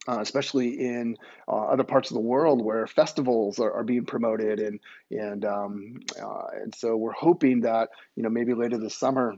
uh, 0.08 0.20
especially 0.22 0.80
in 0.80 1.18
uh, 1.48 1.66
other 1.66 1.84
parts 1.84 2.10
of 2.10 2.16
the 2.16 2.22
world 2.22 2.64
where 2.64 2.88
festivals 2.88 3.60
are, 3.60 3.72
are 3.74 3.84
being 3.84 4.06
promoted 4.06 4.60
and 4.60 4.80
and 5.12 5.46
um, 5.46 6.00
uh, 6.22 6.48
and 6.62 6.74
so 6.76 6.96
we're 6.96 7.12
hoping 7.12 7.62
that 7.62 7.90
you 8.16 8.24
know 8.24 8.30
maybe 8.30 8.54
later 8.54 8.78
this 8.78 8.96
summer 8.96 9.36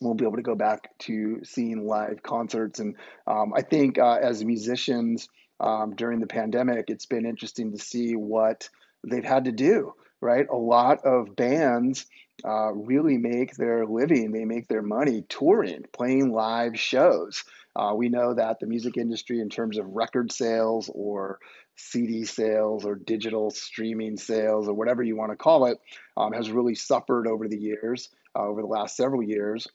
we'll 0.00 0.14
be 0.14 0.24
able 0.24 0.36
to 0.36 0.42
go 0.42 0.54
back 0.54 0.96
to 0.98 1.40
seeing 1.44 1.86
live 1.86 2.22
concerts. 2.22 2.78
And 2.78 2.96
um, 3.26 3.52
I 3.54 3.62
think 3.62 3.98
uh, 3.98 4.18
as 4.22 4.44
musicians 4.44 5.28
um, 5.60 5.94
during 5.94 6.20
the 6.20 6.26
pandemic, 6.26 6.86
it's 6.88 7.06
been 7.06 7.26
interesting 7.26 7.72
to 7.72 7.78
see 7.78 8.14
what 8.14 8.68
they've 9.06 9.24
had 9.24 9.44
to 9.44 9.52
do, 9.52 9.94
right? 10.20 10.46
A 10.48 10.56
lot 10.56 11.04
of 11.04 11.34
bands 11.36 12.06
uh, 12.44 12.72
really 12.72 13.18
make 13.18 13.54
their 13.54 13.86
living, 13.86 14.32
they 14.32 14.44
make 14.44 14.68
their 14.68 14.82
money 14.82 15.24
touring, 15.28 15.84
playing 15.92 16.32
live 16.32 16.78
shows. 16.78 17.44
Uh, 17.74 17.94
we 17.94 18.08
know 18.08 18.34
that 18.34 18.58
the 18.60 18.66
music 18.66 18.96
industry, 18.96 19.40
in 19.40 19.48
terms 19.48 19.78
of 19.78 19.86
record 19.88 20.32
sales 20.32 20.90
or 20.92 21.38
CD 21.76 22.24
sales 22.24 22.84
or 22.84 22.96
digital 22.96 23.50
streaming 23.50 24.16
sales 24.16 24.68
or 24.68 24.74
whatever 24.74 25.02
you 25.02 25.16
want 25.16 25.30
to 25.30 25.36
call 25.36 25.66
it, 25.66 25.78
um, 26.16 26.32
has 26.32 26.50
really 26.50 26.74
suffered 26.74 27.26
over 27.28 27.48
the 27.48 27.58
years, 27.58 28.08
uh, 28.36 28.42
over 28.42 28.62
the 28.62 28.68
last 28.68 28.96
several 28.96 29.22
years. 29.22 29.68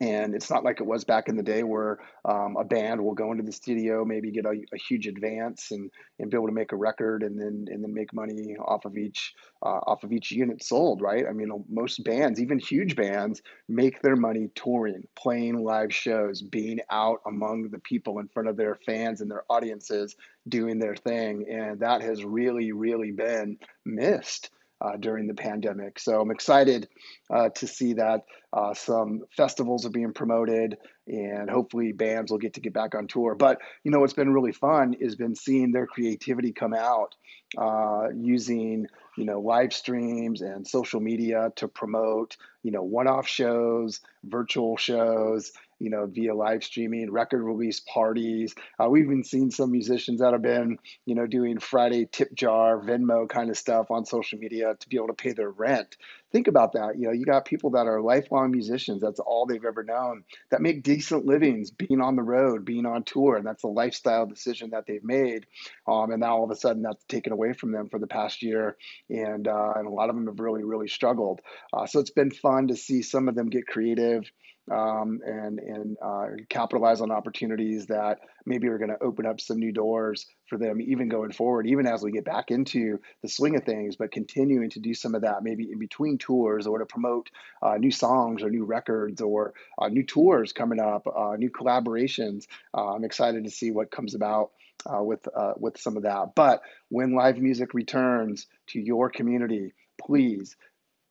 And 0.00 0.34
it's 0.34 0.50
not 0.50 0.64
like 0.64 0.80
it 0.80 0.86
was 0.86 1.04
back 1.04 1.28
in 1.28 1.36
the 1.36 1.42
day 1.42 1.62
where 1.62 1.98
um, 2.24 2.56
a 2.58 2.64
band 2.64 3.02
will 3.02 3.14
go 3.14 3.30
into 3.30 3.44
the 3.44 3.52
studio, 3.52 4.04
maybe 4.04 4.32
get 4.32 4.44
a, 4.44 4.60
a, 4.72 4.76
huge 4.76 5.06
advance 5.06 5.70
and, 5.70 5.90
and 6.18 6.30
be 6.30 6.36
able 6.36 6.48
to 6.48 6.52
make 6.52 6.72
a 6.72 6.76
record 6.76 7.22
and 7.22 7.40
then 7.40 7.66
and 7.70 7.82
then 7.82 7.94
make 7.94 8.12
money 8.12 8.56
off 8.56 8.84
of 8.84 8.96
each 8.96 9.34
uh, 9.62 9.80
off 9.86 10.02
of 10.02 10.12
each 10.12 10.32
unit 10.32 10.62
sold, 10.64 11.00
right? 11.00 11.24
I 11.28 11.32
mean, 11.32 11.50
most 11.68 12.02
bands, 12.02 12.40
even 12.40 12.58
huge 12.58 12.96
bands, 12.96 13.40
make 13.68 14.02
their 14.02 14.16
money 14.16 14.50
touring, 14.54 15.06
playing 15.16 15.62
live 15.62 15.94
shows, 15.94 16.42
being 16.42 16.80
out 16.90 17.20
among 17.26 17.70
the 17.70 17.78
people 17.78 18.18
in 18.18 18.28
front 18.28 18.48
of 18.48 18.56
their 18.56 18.74
fans 18.74 19.20
and 19.20 19.30
their 19.30 19.44
audiences, 19.48 20.16
doing 20.48 20.78
their 20.78 20.96
thing, 20.96 21.46
and 21.48 21.80
that 21.80 22.02
has 22.02 22.24
really, 22.24 22.72
really 22.72 23.12
been 23.12 23.58
missed 23.84 24.50
uh, 24.84 24.96
during 24.98 25.26
the 25.26 25.34
pandemic. 25.34 25.98
So 25.98 26.20
I'm 26.20 26.30
excited 26.30 26.88
uh, 27.30 27.48
to 27.50 27.66
see 27.66 27.94
that 27.94 28.24
uh, 28.52 28.74
some 28.74 29.22
festivals 29.36 29.86
are 29.86 29.90
being 29.90 30.12
promoted 30.12 30.76
and 31.06 31.48
hopefully 31.50 31.92
bands 31.92 32.30
will 32.30 32.38
get 32.38 32.54
to 32.54 32.60
get 32.60 32.72
back 32.72 32.94
on 32.94 33.06
tour. 33.06 33.34
But 33.34 33.60
you 33.82 33.90
know 33.90 34.00
what's 34.00 34.12
been 34.12 34.32
really 34.32 34.52
fun 34.52 34.94
is 34.94 35.16
been 35.16 35.34
seeing 35.34 35.72
their 35.72 35.86
creativity 35.86 36.52
come 36.52 36.74
out 36.74 37.14
uh, 37.56 38.08
using 38.14 38.86
you 39.16 39.24
know 39.24 39.40
live 39.40 39.72
streams 39.72 40.42
and 40.42 40.66
social 40.66 41.00
media 41.00 41.52
to 41.56 41.68
promote 41.68 42.36
you 42.62 42.70
know 42.70 42.82
one-off 42.82 43.26
shows, 43.26 44.00
virtual 44.24 44.76
shows, 44.76 45.52
you 45.84 45.90
know, 45.90 46.06
via 46.06 46.34
live 46.34 46.64
streaming, 46.64 47.12
record 47.12 47.42
release 47.42 47.80
parties. 47.80 48.54
Uh, 48.82 48.88
we've 48.88 49.04
even 49.04 49.22
seen 49.22 49.50
some 49.50 49.70
musicians 49.70 50.20
that 50.20 50.32
have 50.32 50.40
been, 50.40 50.78
you 51.04 51.14
know, 51.14 51.26
doing 51.26 51.58
Friday 51.58 52.08
tip 52.10 52.34
jar, 52.34 52.80
Venmo 52.80 53.28
kind 53.28 53.50
of 53.50 53.58
stuff 53.58 53.90
on 53.90 54.06
social 54.06 54.38
media 54.38 54.74
to 54.80 54.88
be 54.88 54.96
able 54.96 55.08
to 55.08 55.12
pay 55.12 55.32
their 55.32 55.50
rent. 55.50 55.98
Think 56.32 56.48
about 56.48 56.72
that. 56.72 56.98
You 56.98 57.08
know, 57.08 57.12
you 57.12 57.26
got 57.26 57.44
people 57.44 57.70
that 57.72 57.86
are 57.86 58.00
lifelong 58.00 58.50
musicians. 58.50 59.02
That's 59.02 59.20
all 59.20 59.44
they've 59.44 59.64
ever 59.64 59.84
known 59.84 60.24
that 60.50 60.62
make 60.62 60.82
decent 60.82 61.26
livings 61.26 61.70
being 61.70 62.00
on 62.00 62.16
the 62.16 62.22
road, 62.22 62.64
being 62.64 62.86
on 62.86 63.04
tour. 63.04 63.36
And 63.36 63.46
that's 63.46 63.62
a 63.62 63.68
lifestyle 63.68 64.24
decision 64.24 64.70
that 64.70 64.86
they've 64.86 65.04
made. 65.04 65.46
Um, 65.86 66.10
and 66.10 66.20
now 66.20 66.38
all 66.38 66.44
of 66.44 66.50
a 66.50 66.56
sudden 66.56 66.82
that's 66.82 67.04
taken 67.04 67.32
away 67.32 67.52
from 67.52 67.72
them 67.72 67.90
for 67.90 67.98
the 67.98 68.06
past 68.06 68.42
year. 68.42 68.76
And, 69.10 69.46
uh, 69.46 69.74
and 69.76 69.86
a 69.86 69.90
lot 69.90 70.08
of 70.08 70.16
them 70.16 70.26
have 70.26 70.40
really, 70.40 70.64
really 70.64 70.88
struggled. 70.88 71.40
Uh, 71.72 71.86
so 71.86 72.00
it's 72.00 72.10
been 72.10 72.30
fun 72.30 72.68
to 72.68 72.76
see 72.76 73.02
some 73.02 73.28
of 73.28 73.34
them 73.34 73.50
get 73.50 73.66
creative 73.66 74.24
um, 74.70 75.20
and 75.26 75.58
and 75.58 75.96
uh, 76.02 76.26
capitalize 76.48 77.00
on 77.00 77.10
opportunities 77.10 77.86
that 77.86 78.20
maybe 78.46 78.68
are 78.68 78.78
going 78.78 78.90
to 78.90 79.02
open 79.02 79.26
up 79.26 79.40
some 79.40 79.58
new 79.58 79.72
doors 79.72 80.26
for 80.46 80.58
them, 80.58 80.80
even 80.80 81.08
going 81.08 81.32
forward, 81.32 81.66
even 81.66 81.86
as 81.86 82.02
we 82.02 82.10
get 82.10 82.24
back 82.24 82.50
into 82.50 82.98
the 83.22 83.28
swing 83.28 83.56
of 83.56 83.64
things. 83.64 83.96
But 83.96 84.10
continuing 84.10 84.70
to 84.70 84.80
do 84.80 84.94
some 84.94 85.14
of 85.14 85.22
that, 85.22 85.42
maybe 85.42 85.70
in 85.70 85.78
between 85.78 86.18
tours, 86.18 86.66
or 86.66 86.78
to 86.78 86.86
promote 86.86 87.30
uh, 87.62 87.76
new 87.76 87.90
songs 87.90 88.42
or 88.42 88.50
new 88.50 88.64
records 88.64 89.20
or 89.20 89.52
uh, 89.78 89.88
new 89.88 90.04
tours 90.04 90.52
coming 90.52 90.80
up, 90.80 91.06
uh, 91.06 91.36
new 91.36 91.50
collaborations. 91.50 92.46
Uh, 92.72 92.94
I'm 92.94 93.04
excited 93.04 93.44
to 93.44 93.50
see 93.50 93.70
what 93.70 93.90
comes 93.90 94.14
about. 94.14 94.50
Uh, 94.86 95.02
with 95.02 95.26
with 95.56 95.78
some 95.78 95.96
of 95.96 96.02
that, 96.02 96.34
but 96.34 96.60
when 96.90 97.14
live 97.14 97.38
music 97.38 97.72
returns 97.72 98.46
to 98.66 98.78
your 98.78 99.08
community, 99.08 99.72
please 99.98 100.56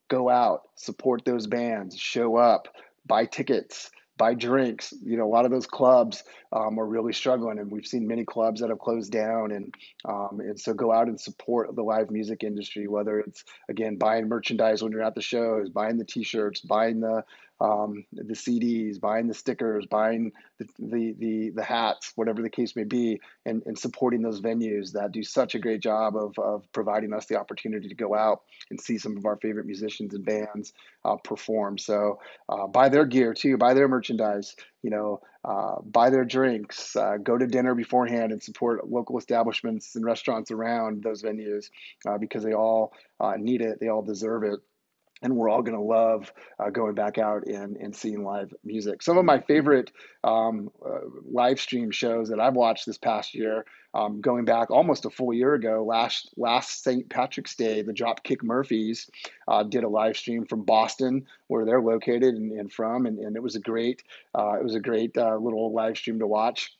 go 0.09 0.29
out, 0.29 0.61
support 0.75 1.25
those 1.25 1.47
bands, 1.47 1.97
show 1.97 2.35
up, 2.35 2.67
buy 3.05 3.25
tickets, 3.25 3.91
buy 4.17 4.33
drinks. 4.33 4.93
You 5.03 5.17
know, 5.17 5.25
a 5.25 5.33
lot 5.33 5.45
of 5.45 5.51
those 5.51 5.65
clubs 5.65 6.23
um, 6.51 6.79
are 6.79 6.85
really 6.85 7.13
struggling, 7.13 7.59
and 7.59 7.71
we've 7.71 7.85
seen 7.85 8.07
many 8.07 8.25
clubs 8.25 8.61
that 8.61 8.69
have 8.69 8.79
closed 8.79 9.11
down. 9.11 9.51
And 9.51 9.73
um, 10.05 10.39
and 10.39 10.59
so 10.59 10.73
go 10.73 10.91
out 10.91 11.07
and 11.07 11.19
support 11.19 11.75
the 11.75 11.83
live 11.83 12.11
music 12.11 12.43
industry, 12.43 12.87
whether 12.87 13.19
it's 13.19 13.43
again 13.69 13.97
buying 13.97 14.27
merchandise 14.27 14.81
when 14.81 14.91
you're 14.91 15.03
at 15.03 15.15
the 15.15 15.21
shows, 15.21 15.69
buying 15.69 15.97
the 15.97 16.05
T-shirts, 16.05 16.61
buying 16.61 16.99
the 16.99 17.23
um, 17.63 18.03
the 18.11 18.33
CDs, 18.33 18.99
buying 18.99 19.27
the 19.27 19.33
stickers, 19.33 19.85
buying 19.85 20.33
the, 20.59 20.67
the, 20.77 21.15
the, 21.17 21.49
the, 21.51 21.63
hats, 21.63 22.11
whatever 22.15 22.41
the 22.41 22.49
case 22.49 22.75
may 22.75 22.83
be, 22.83 23.21
and, 23.45 23.63
and 23.65 23.79
supporting 23.79 24.21
those 24.21 24.41
venues 24.41 24.91
that 24.91 25.13
do 25.13 25.23
such 25.23 25.55
a 25.55 25.59
great 25.59 25.79
job 25.79 26.17
of, 26.17 26.37
of 26.37 26.69
providing 26.73 27.13
us 27.13 27.25
the 27.27 27.39
opportunity 27.39 27.87
to 27.87 27.95
go 27.95 28.13
out 28.13 28.41
and 28.69 28.81
see 28.81 28.97
some 28.97 29.15
of 29.15 29.25
our 29.25 29.37
favorite 29.37 29.65
musicians 29.65 30.13
and 30.13 30.25
bands 30.25 30.73
uh, 31.05 31.15
perform. 31.23 31.77
So 31.77 32.19
uh, 32.49 32.67
buy 32.67 32.89
their 32.89 33.05
gear 33.05 33.33
too, 33.33 33.57
buy 33.57 33.73
their 33.73 33.87
merchandise, 33.87 34.57
you 34.81 34.89
know, 34.89 35.21
uh, 35.45 35.75
buy 35.83 36.09
their 36.09 36.25
drinks, 36.25 36.97
uh, 36.97 37.15
go 37.23 37.37
to 37.37 37.47
dinner 37.47 37.75
beforehand 37.75 38.33
and 38.33 38.43
support 38.43 38.89
local 38.89 39.17
establishments 39.17 39.95
and 39.95 40.03
restaurants 40.03 40.51
around 40.51 41.01
those 41.01 41.23
venues 41.23 41.69
uh, 42.05 42.17
because 42.17 42.43
they 42.43 42.53
all 42.53 42.91
uh, 43.21 43.35
need 43.37 43.61
it, 43.61 43.79
they 43.79 43.87
all 43.87 44.01
deserve 44.01 44.43
it 44.43 44.59
and 45.23 45.35
we're 45.35 45.49
all 45.49 45.61
going 45.61 45.77
to 45.77 45.81
love 45.81 46.31
uh, 46.59 46.69
going 46.69 46.93
back 46.93 47.17
out 47.17 47.47
and, 47.47 47.77
and 47.77 47.95
seeing 47.95 48.23
live 48.23 48.53
music. 48.63 49.01
Some 49.01 49.17
of 49.17 49.25
my 49.25 49.39
favorite 49.39 49.91
um, 50.23 50.69
uh, 50.85 50.99
live 51.25 51.59
stream 51.59 51.91
shows 51.91 52.29
that 52.29 52.39
I've 52.39 52.53
watched 52.53 52.85
this 52.85 52.97
past 52.97 53.33
year, 53.33 53.65
um, 53.93 54.21
going 54.21 54.43
back 54.43 54.69
almost 54.69 55.05
a 55.05 55.09
full 55.09 55.33
year 55.33 55.53
ago, 55.53 55.83
last 55.87 56.29
last 56.35 56.83
St. 56.83 57.09
Patrick's 57.09 57.55
Day, 57.55 57.81
the 57.81 57.93
Dropkick 57.93 58.43
Murphys 58.43 59.09
uh, 59.47 59.63
did 59.63 59.83
a 59.83 59.89
live 59.89 60.17
stream 60.17 60.45
from 60.45 60.63
Boston, 60.63 61.25
where 61.47 61.65
they're 61.65 61.81
located 61.81 62.35
and, 62.35 62.51
and 62.51 62.71
from, 62.71 63.05
and, 63.05 63.19
and, 63.19 63.35
it 63.35 63.43
was 63.43 63.55
a 63.55 63.59
great 63.59 64.03
uh, 64.37 64.53
it 64.59 64.63
was 64.63 64.75
a 64.75 64.79
great 64.79 65.17
uh, 65.17 65.37
little 65.37 65.71
live 65.73 65.97
stream 65.97 66.19
to 66.19 66.27
watch. 66.27 66.75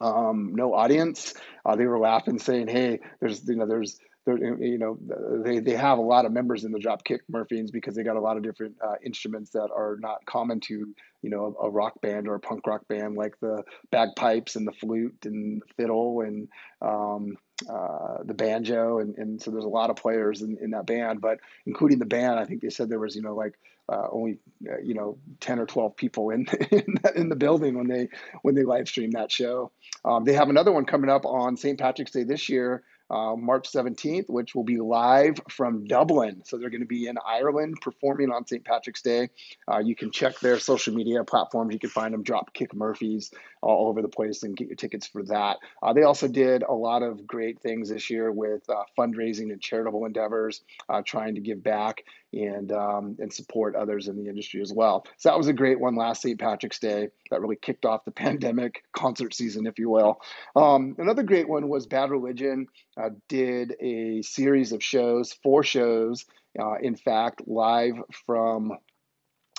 Um, 0.00 0.52
no 0.54 0.74
audience. 0.74 1.34
Uh, 1.64 1.76
they 1.76 1.86
were 1.86 1.98
laughing, 1.98 2.38
saying, 2.38 2.68
"Hey, 2.68 3.00
there's 3.20 3.46
you 3.46 3.56
know 3.56 3.66
there's." 3.66 3.98
You 4.26 4.78
know 4.78 4.98
they, 5.44 5.58
they 5.58 5.74
have 5.74 5.98
a 5.98 6.02
lot 6.02 6.24
of 6.24 6.32
members 6.32 6.64
in 6.64 6.72
the 6.72 6.78
Dropkick 6.78 7.20
Murphys 7.28 7.70
because 7.70 7.94
they 7.94 8.02
got 8.02 8.16
a 8.16 8.20
lot 8.20 8.36
of 8.36 8.42
different 8.42 8.76
uh, 8.82 8.94
instruments 9.04 9.50
that 9.50 9.68
are 9.74 9.98
not 10.00 10.24
common 10.26 10.60
to 10.60 10.94
you 11.22 11.30
know 11.30 11.56
a, 11.60 11.66
a, 11.66 11.70
rock 11.70 12.00
band 12.00 12.26
or 12.28 12.34
a 12.34 12.40
punk 12.40 12.66
rock 12.66 12.88
band 12.88 13.16
like 13.16 13.38
the 13.40 13.62
bagpipes 13.90 14.56
and 14.56 14.66
the 14.66 14.72
flute 14.72 15.16
and 15.24 15.62
the 15.62 15.74
fiddle 15.74 16.22
and 16.22 16.48
um, 16.80 17.36
uh, 17.68 18.22
the 18.24 18.34
banjo 18.34 18.98
and, 18.98 19.16
and 19.18 19.42
so 19.42 19.50
there's 19.50 19.64
a 19.64 19.68
lot 19.68 19.90
of 19.90 19.96
players 19.96 20.42
in, 20.42 20.56
in 20.60 20.70
that 20.70 20.86
band 20.86 21.20
but 21.20 21.38
including 21.66 21.98
the 21.98 22.06
band 22.06 22.38
I 22.38 22.44
think 22.44 22.62
they 22.62 22.70
said 22.70 22.88
there 22.88 22.98
was 22.98 23.14
you 23.14 23.22
know 23.22 23.34
like 23.34 23.54
uh, 23.90 24.06
only 24.10 24.38
uh, 24.70 24.78
you 24.82 24.94
know 24.94 25.18
10 25.40 25.58
or 25.58 25.66
12 25.66 25.96
people 25.96 26.30
in 26.30 26.46
in, 26.70 26.94
in, 27.14 27.28
the 27.28 27.36
building 27.36 27.76
when 27.76 27.86
they 27.86 28.08
when 28.42 28.54
they 28.54 28.64
live 28.64 28.88
stream 28.88 29.10
that 29.10 29.30
show 29.30 29.70
um, 30.04 30.24
they 30.24 30.32
have 30.32 30.48
another 30.48 30.72
one 30.72 30.86
coming 30.86 31.10
up 31.10 31.26
on 31.26 31.56
St. 31.56 31.78
Patrick's 31.78 32.12
Day 32.12 32.22
this 32.22 32.48
year 32.48 32.82
uh, 33.10 33.36
March 33.36 33.70
17th, 33.70 34.28
which 34.28 34.54
will 34.54 34.64
be 34.64 34.78
live 34.78 35.40
from 35.50 35.84
Dublin. 35.84 36.42
So 36.44 36.56
they're 36.56 36.70
going 36.70 36.80
to 36.80 36.86
be 36.86 37.06
in 37.06 37.16
Ireland 37.26 37.76
performing 37.80 38.30
on 38.30 38.46
St. 38.46 38.64
Patrick's 38.64 39.02
Day. 39.02 39.28
Uh, 39.70 39.78
you 39.78 39.94
can 39.94 40.10
check 40.10 40.40
their 40.40 40.58
social 40.58 40.94
media 40.94 41.22
platforms. 41.24 41.72
You 41.72 41.78
can 41.78 41.90
find 41.90 42.14
them 42.14 42.24
Dropkick 42.24 42.74
Murphys 42.74 43.30
all 43.62 43.88
over 43.88 44.02
the 44.02 44.08
place 44.08 44.42
and 44.42 44.56
get 44.56 44.68
your 44.68 44.76
tickets 44.76 45.06
for 45.06 45.22
that. 45.24 45.58
Uh, 45.82 45.92
they 45.92 46.02
also 46.02 46.28
did 46.28 46.62
a 46.62 46.72
lot 46.72 47.02
of 47.02 47.26
great 47.26 47.60
things 47.60 47.88
this 47.88 48.10
year 48.10 48.30
with 48.30 48.68
uh, 48.68 48.82
fundraising 48.98 49.52
and 49.52 49.60
charitable 49.60 50.04
endeavors, 50.04 50.62
uh, 50.88 51.02
trying 51.04 51.34
to 51.34 51.40
give 51.40 51.62
back 51.62 52.04
and 52.42 52.72
um, 52.72 53.16
and 53.18 53.32
support 53.32 53.76
others 53.76 54.08
in 54.08 54.16
the 54.16 54.28
industry 54.28 54.60
as 54.60 54.72
well. 54.72 55.06
So 55.18 55.28
that 55.28 55.38
was 55.38 55.46
a 55.46 55.52
great 55.52 55.80
one 55.80 55.96
last 55.96 56.22
St. 56.22 56.38
Patrick's 56.38 56.78
Day. 56.78 57.08
That 57.30 57.40
really 57.40 57.56
kicked 57.56 57.84
off 57.84 58.04
the 58.04 58.10
pandemic 58.24 58.84
concert 58.92 59.34
season, 59.34 59.66
if 59.66 59.78
you 59.78 59.90
will. 59.90 60.20
Um, 60.56 60.96
another 60.98 61.22
great 61.22 61.48
one 61.48 61.68
was 61.68 61.86
Bad 61.86 62.10
Religion 62.10 62.66
uh, 62.96 63.10
did 63.28 63.74
a 63.80 64.22
series 64.22 64.72
of 64.72 64.82
shows, 64.82 65.32
four 65.32 65.62
shows, 65.62 66.24
uh, 66.58 66.74
in 66.80 66.96
fact, 66.96 67.42
live 67.46 67.94
from 68.26 68.72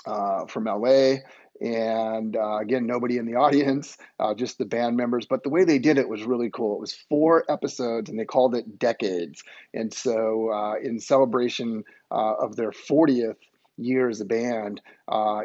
uh, 0.06 0.46
from 0.46 0.64
LA. 0.64 1.16
And 1.60 2.36
uh, 2.36 2.58
again, 2.58 2.86
nobody 2.86 3.16
in 3.16 3.24
the 3.24 3.36
audience, 3.36 3.96
uh, 4.20 4.34
just 4.34 4.58
the 4.58 4.66
band 4.66 4.96
members. 4.96 5.26
But 5.26 5.42
the 5.42 5.48
way 5.48 5.64
they 5.64 5.78
did 5.78 5.98
it 5.98 6.08
was 6.08 6.22
really 6.24 6.50
cool. 6.50 6.76
It 6.76 6.80
was 6.80 6.94
four 7.08 7.44
episodes, 7.50 8.10
and 8.10 8.18
they 8.18 8.24
called 8.24 8.54
it 8.54 8.78
Decades. 8.78 9.42
And 9.72 9.92
so, 9.92 10.50
uh, 10.52 10.74
in 10.82 11.00
celebration 11.00 11.84
of 12.10 12.56
their 12.56 12.70
40th 12.70 13.36
year 13.76 14.08
as 14.08 14.20
a 14.20 14.24
band, 14.24 14.80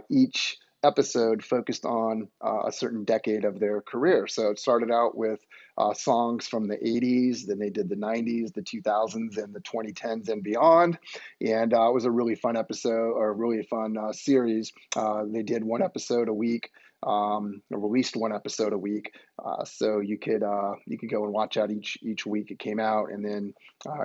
each 0.09 0.57
episode 0.83 1.43
focused 1.43 1.85
on 1.85 2.27
uh, 2.43 2.63
a 2.67 2.71
certain 2.71 3.03
decade 3.03 3.45
of 3.45 3.59
their 3.59 3.81
career. 3.81 4.27
So 4.27 4.49
it 4.49 4.59
started 4.59 4.91
out 4.91 5.15
with 5.15 5.39
uh, 5.77 5.93
songs 5.93 6.47
from 6.47 6.67
the 6.67 6.77
80s, 6.77 7.45
then 7.45 7.59
they 7.59 7.69
did 7.69 7.89
the 7.89 7.95
90s, 7.95 8.53
the 8.53 8.61
2000s, 8.61 9.37
and 9.37 9.53
the 9.53 9.61
2010s 9.61 10.29
and 10.29 10.43
beyond. 10.43 10.97
And 11.41 11.73
uh, 11.73 11.89
it 11.89 11.93
was 11.93 12.05
a 12.05 12.11
really 12.11 12.35
fun 12.35 12.57
episode 12.57 13.13
or 13.13 13.29
a 13.29 13.33
really 13.33 13.63
fun 13.63 13.97
uh, 13.97 14.13
series. 14.13 14.71
Uh, 14.95 15.23
they 15.27 15.43
did 15.43 15.63
one 15.63 15.81
episode 15.81 16.29
a 16.29 16.33
week 16.33 16.71
um, 17.03 17.61
released 17.71 18.15
one 18.15 18.33
episode 18.33 18.73
a 18.73 18.77
week, 18.77 19.13
uh, 19.43 19.65
so 19.65 19.99
you 19.99 20.19
could 20.19 20.43
uh, 20.43 20.73
you 20.85 20.99
could 20.99 21.09
go 21.09 21.23
and 21.23 21.33
watch 21.33 21.57
out 21.57 21.71
each 21.71 21.97
each 22.03 22.25
week 22.27 22.51
it 22.51 22.59
came 22.59 22.79
out, 22.79 23.11
and 23.11 23.25
then 23.25 23.53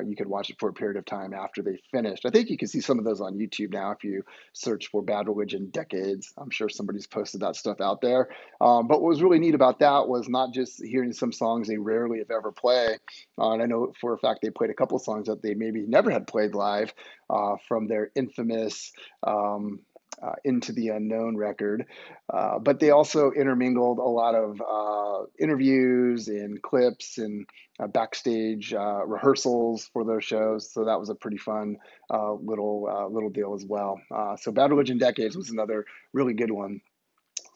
you 0.06 0.16
could 0.16 0.26
watch 0.26 0.48
it 0.48 0.56
for 0.58 0.70
a 0.70 0.72
period 0.72 0.96
of 0.96 1.04
time 1.04 1.34
after 1.34 1.62
they 1.62 1.78
finished. 1.90 2.24
I 2.24 2.30
think 2.30 2.48
you 2.48 2.56
can 2.56 2.68
see 2.68 2.80
some 2.80 2.98
of 2.98 3.04
those 3.04 3.20
on 3.20 3.34
YouTube 3.34 3.72
now 3.72 3.90
if 3.90 4.02
you 4.02 4.22
search 4.54 4.88
for 4.88 5.02
Bad 5.02 5.28
Religion 5.28 5.68
Decades. 5.70 6.32
I'm 6.38 6.48
sure 6.48 6.70
somebody's 6.70 7.06
posted 7.06 7.42
that 7.42 7.56
stuff 7.56 7.82
out 7.82 8.00
there. 8.00 8.30
Um, 8.62 8.88
but 8.88 9.02
what 9.02 9.10
was 9.10 9.22
really 9.22 9.38
neat 9.38 9.54
about 9.54 9.80
that 9.80 10.08
was 10.08 10.28
not 10.28 10.54
just 10.54 10.82
hearing 10.82 11.12
some 11.12 11.32
songs 11.32 11.55
they 11.64 11.78
rarely 11.78 12.18
if 12.18 12.30
ever 12.30 12.52
play, 12.52 12.98
uh, 13.38 13.52
and 13.52 13.62
I 13.62 13.66
know 13.66 13.92
for 14.00 14.14
a 14.14 14.18
fact 14.18 14.40
they 14.42 14.50
played 14.50 14.70
a 14.70 14.74
couple 14.74 14.98
songs 14.98 15.28
that 15.28 15.42
they 15.42 15.54
maybe 15.54 15.84
never 15.86 16.10
had 16.10 16.26
played 16.26 16.54
live 16.54 16.92
uh, 17.30 17.56
from 17.68 17.88
their 17.88 18.10
infamous. 18.14 18.92
Um, 19.26 19.80
uh, 20.22 20.32
into 20.44 20.72
the 20.72 20.88
unknown 20.88 21.36
record. 21.36 21.84
Uh, 22.32 22.58
but 22.58 22.80
they 22.80 22.90
also 22.90 23.30
intermingled 23.32 23.98
a 23.98 24.02
lot 24.02 24.34
of 24.34 24.60
uh, 24.60 25.26
interviews 25.38 26.28
and 26.28 26.62
clips 26.62 27.18
and 27.18 27.46
uh, 27.78 27.86
backstage 27.86 28.72
uh, 28.72 29.04
rehearsals 29.06 29.88
for 29.92 30.04
those 30.04 30.24
shows. 30.24 30.72
So 30.72 30.84
that 30.84 30.98
was 30.98 31.10
a 31.10 31.14
pretty 31.14 31.36
fun 31.36 31.76
uh, 32.10 32.32
little 32.32 33.08
little 33.10 33.30
deal 33.30 33.54
as 33.54 33.64
well. 33.64 34.00
so 34.38 34.52
Bad 34.52 34.70
Religion 34.70 34.98
Decades 34.98 35.36
was 35.36 35.50
another 35.50 35.84
really 36.12 36.34
good 36.34 36.50
one 36.50 36.80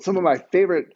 some 0.01 0.17
of 0.17 0.23
my 0.23 0.39
favorite 0.51 0.95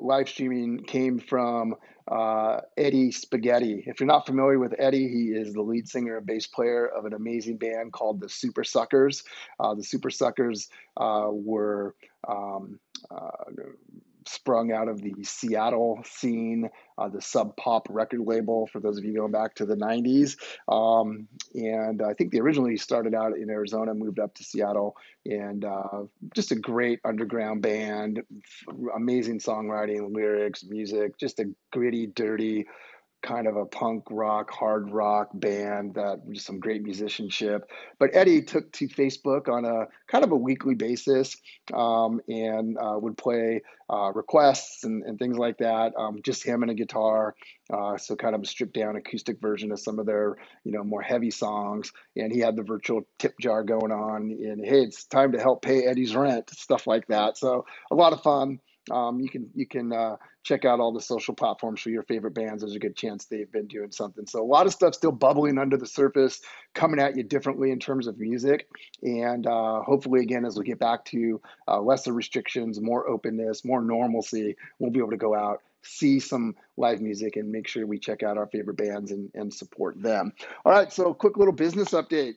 live 0.00 0.26
streaming 0.26 0.82
came 0.84 1.18
from 1.18 1.74
uh, 2.10 2.60
Eddie 2.76 3.10
Spaghetti. 3.12 3.84
If 3.86 4.00
you're 4.00 4.06
not 4.06 4.26
familiar 4.26 4.58
with 4.58 4.74
Eddie, 4.78 5.08
he 5.08 5.28
is 5.28 5.52
the 5.52 5.62
lead 5.62 5.88
singer 5.88 6.16
and 6.16 6.26
bass 6.26 6.46
player 6.46 6.86
of 6.86 7.04
an 7.04 7.12
amazing 7.12 7.58
band 7.58 7.92
called 7.92 8.20
the 8.20 8.26
Supersuckers. 8.26 9.24
Uh, 9.60 9.74
the 9.74 9.82
Supersuckers 9.82 10.68
uh, 10.96 11.28
were 11.30 11.94
um, 12.26 12.80
uh, 13.10 13.44
sprung 14.28 14.72
out 14.72 14.88
of 14.88 15.00
the 15.00 15.14
Seattle 15.22 16.02
scene, 16.04 16.68
uh, 16.96 17.08
the 17.08 17.20
Sub 17.20 17.56
Pop 17.56 17.86
record 17.90 18.20
label, 18.20 18.66
for 18.66 18.80
those 18.80 18.98
of 18.98 19.04
you 19.04 19.14
going 19.14 19.32
back 19.32 19.54
to 19.56 19.66
the 19.66 19.76
90s. 19.76 20.36
Um, 20.68 21.28
and 21.54 22.02
I 22.02 22.14
think 22.14 22.32
they 22.32 22.38
originally 22.38 22.76
started 22.76 23.14
out 23.14 23.36
in 23.36 23.50
Arizona, 23.50 23.94
moved 23.94 24.18
up 24.18 24.34
to 24.34 24.44
Seattle, 24.44 24.96
and 25.24 25.64
uh, 25.64 26.04
just 26.34 26.52
a 26.52 26.56
great 26.56 27.00
underground 27.04 27.62
band, 27.62 28.22
amazing 28.94 29.38
songwriting, 29.38 30.14
lyrics, 30.14 30.64
music, 30.64 31.18
just 31.18 31.40
a 31.40 31.46
gritty, 31.72 32.06
dirty, 32.06 32.66
kind 33.22 33.46
of 33.46 33.56
a 33.56 33.66
punk 33.66 34.04
rock, 34.10 34.50
hard 34.50 34.90
rock 34.90 35.30
band 35.34 35.94
that 35.94 36.20
some 36.34 36.60
great 36.60 36.82
musicianship. 36.82 37.70
But 37.98 38.10
Eddie 38.14 38.42
took 38.42 38.70
to 38.72 38.88
Facebook 38.88 39.48
on 39.48 39.64
a 39.64 39.86
kind 40.06 40.24
of 40.24 40.30
a 40.30 40.36
weekly 40.36 40.74
basis 40.74 41.36
um, 41.74 42.20
and 42.28 42.76
uh, 42.78 42.98
would 42.98 43.16
play 43.16 43.62
uh, 43.90 44.12
requests 44.14 44.84
and, 44.84 45.02
and, 45.04 45.18
things 45.18 45.38
like 45.38 45.58
that. 45.58 45.92
Um, 45.96 46.20
just 46.22 46.44
him 46.44 46.62
and 46.62 46.70
a 46.70 46.74
guitar, 46.74 47.34
uh, 47.72 47.96
so 47.96 48.16
kind 48.16 48.34
of 48.34 48.42
a 48.42 48.46
stripped 48.46 48.74
down 48.74 48.96
acoustic 48.96 49.40
version 49.40 49.72
of 49.72 49.80
some 49.80 49.98
of 49.98 50.04
their 50.04 50.36
you 50.64 50.72
know 50.72 50.84
more 50.84 51.00
heavy 51.00 51.30
songs. 51.30 51.92
And 52.14 52.30
he 52.30 52.40
had 52.40 52.54
the 52.54 52.62
virtual 52.62 53.02
tip 53.18 53.34
jar 53.40 53.64
going 53.64 53.90
on. 53.90 54.30
And 54.30 54.64
hey, 54.64 54.82
it's 54.82 55.04
time 55.04 55.32
to 55.32 55.40
help 55.40 55.62
pay 55.62 55.86
Eddie's 55.86 56.14
rent, 56.14 56.50
stuff 56.50 56.86
like 56.86 57.06
that. 57.08 57.38
So 57.38 57.64
a 57.90 57.94
lot 57.94 58.12
of 58.12 58.22
fun. 58.22 58.60
Um, 58.90 59.20
you 59.20 59.28
can 59.28 59.50
you 59.54 59.66
can 59.66 59.92
uh, 59.92 60.16
check 60.42 60.64
out 60.64 60.80
all 60.80 60.92
the 60.92 61.00
social 61.00 61.34
platforms 61.34 61.80
for 61.80 61.90
your 61.90 62.02
favorite 62.02 62.34
bands. 62.34 62.62
There's 62.62 62.74
a 62.74 62.78
good 62.78 62.96
chance 62.96 63.24
they've 63.24 63.50
been 63.50 63.66
doing 63.66 63.90
something. 63.90 64.26
So 64.26 64.42
a 64.42 64.44
lot 64.44 64.66
of 64.66 64.72
stuff 64.72 64.94
still 64.94 65.12
bubbling 65.12 65.58
under 65.58 65.76
the 65.76 65.86
surface, 65.86 66.40
coming 66.74 67.00
at 67.00 67.16
you 67.16 67.22
differently 67.22 67.70
in 67.70 67.78
terms 67.78 68.06
of 68.06 68.18
music. 68.18 68.68
And 69.02 69.46
uh, 69.46 69.82
hopefully, 69.82 70.22
again, 70.22 70.44
as 70.44 70.58
we 70.58 70.64
get 70.64 70.78
back 70.78 71.04
to 71.06 71.40
uh, 71.66 71.80
lesser 71.80 72.12
restrictions, 72.12 72.80
more 72.80 73.08
openness, 73.08 73.64
more 73.64 73.82
normalcy, 73.82 74.56
we'll 74.78 74.90
be 74.90 75.00
able 75.00 75.10
to 75.10 75.16
go 75.16 75.34
out 75.34 75.62
see 75.82 76.18
some 76.18 76.56
live 76.76 77.00
music 77.00 77.36
and 77.36 77.50
make 77.50 77.68
sure 77.68 77.86
we 77.86 77.98
check 77.98 78.22
out 78.22 78.36
our 78.36 78.46
favorite 78.48 78.76
bands 78.76 79.12
and, 79.12 79.30
and 79.34 79.54
support 79.54 80.00
them. 80.02 80.32
All 80.64 80.72
right, 80.72 80.92
so 80.92 81.14
quick 81.14 81.36
little 81.36 81.54
business 81.54 81.90
update 81.90 82.34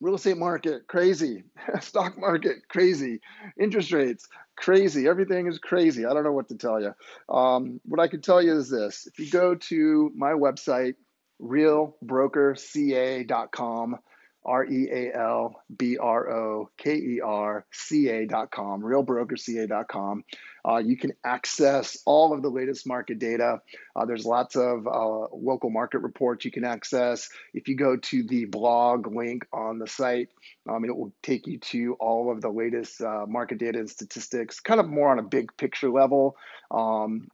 real 0.00 0.14
estate 0.14 0.36
market 0.36 0.86
crazy 0.86 1.42
stock 1.80 2.16
market 2.18 2.68
crazy 2.68 3.20
interest 3.58 3.90
rates 3.92 4.28
crazy 4.56 5.08
everything 5.08 5.46
is 5.46 5.58
crazy. 5.58 6.06
I 6.06 6.12
don't 6.12 6.24
know 6.24 6.32
what 6.32 6.48
to 6.48 6.56
tell 6.56 6.80
you 6.80 6.92
um, 7.34 7.80
what 7.84 8.00
i 8.00 8.08
can 8.08 8.20
tell 8.20 8.42
you 8.42 8.56
is 8.56 8.68
this. 8.68 9.06
If 9.06 9.18
you 9.18 9.30
go 9.30 9.54
to 9.54 10.12
my 10.14 10.32
website 10.32 10.96
realbrokerca.com 11.40 13.98
R 14.44 14.64
E 14.64 14.88
A 14.90 15.16
L 15.16 15.62
B 15.76 15.98
R 15.98 16.30
O 16.30 16.70
K 16.78 16.94
E 16.94 17.20
R 17.20 17.66
C 17.70 18.08
A.com, 18.08 18.82
realbrokerca.com. 18.82 20.24
Uh, 20.68 20.76
you 20.78 20.96
can 20.96 21.12
access 21.24 21.98
all 22.04 22.32
of 22.32 22.42
the 22.42 22.48
latest 22.48 22.86
market 22.86 23.18
data. 23.18 23.60
Uh, 23.96 24.04
there's 24.04 24.26
lots 24.26 24.56
of 24.56 24.86
uh, 24.86 25.26
local 25.32 25.70
market 25.70 25.98
reports 26.00 26.44
you 26.44 26.50
can 26.50 26.64
access. 26.64 27.28
If 27.54 27.68
you 27.68 27.76
go 27.76 27.96
to 27.96 28.22
the 28.24 28.44
blog 28.44 29.06
link 29.14 29.46
on 29.52 29.78
the 29.78 29.86
site, 29.86 30.28
um, 30.68 30.84
it 30.84 30.96
will 30.96 31.12
take 31.22 31.46
you 31.46 31.58
to 31.58 31.94
all 31.94 32.30
of 32.30 32.40
the 32.40 32.50
latest 32.50 33.00
uh, 33.00 33.26
market 33.26 33.58
data 33.58 33.78
and 33.78 33.90
statistics, 33.90 34.60
kind 34.60 34.80
of 34.80 34.88
more 34.88 35.10
on 35.10 35.18
a 35.18 35.22
big 35.22 35.56
picture 35.56 35.90
level. 35.90 36.36
Um, 36.70 37.28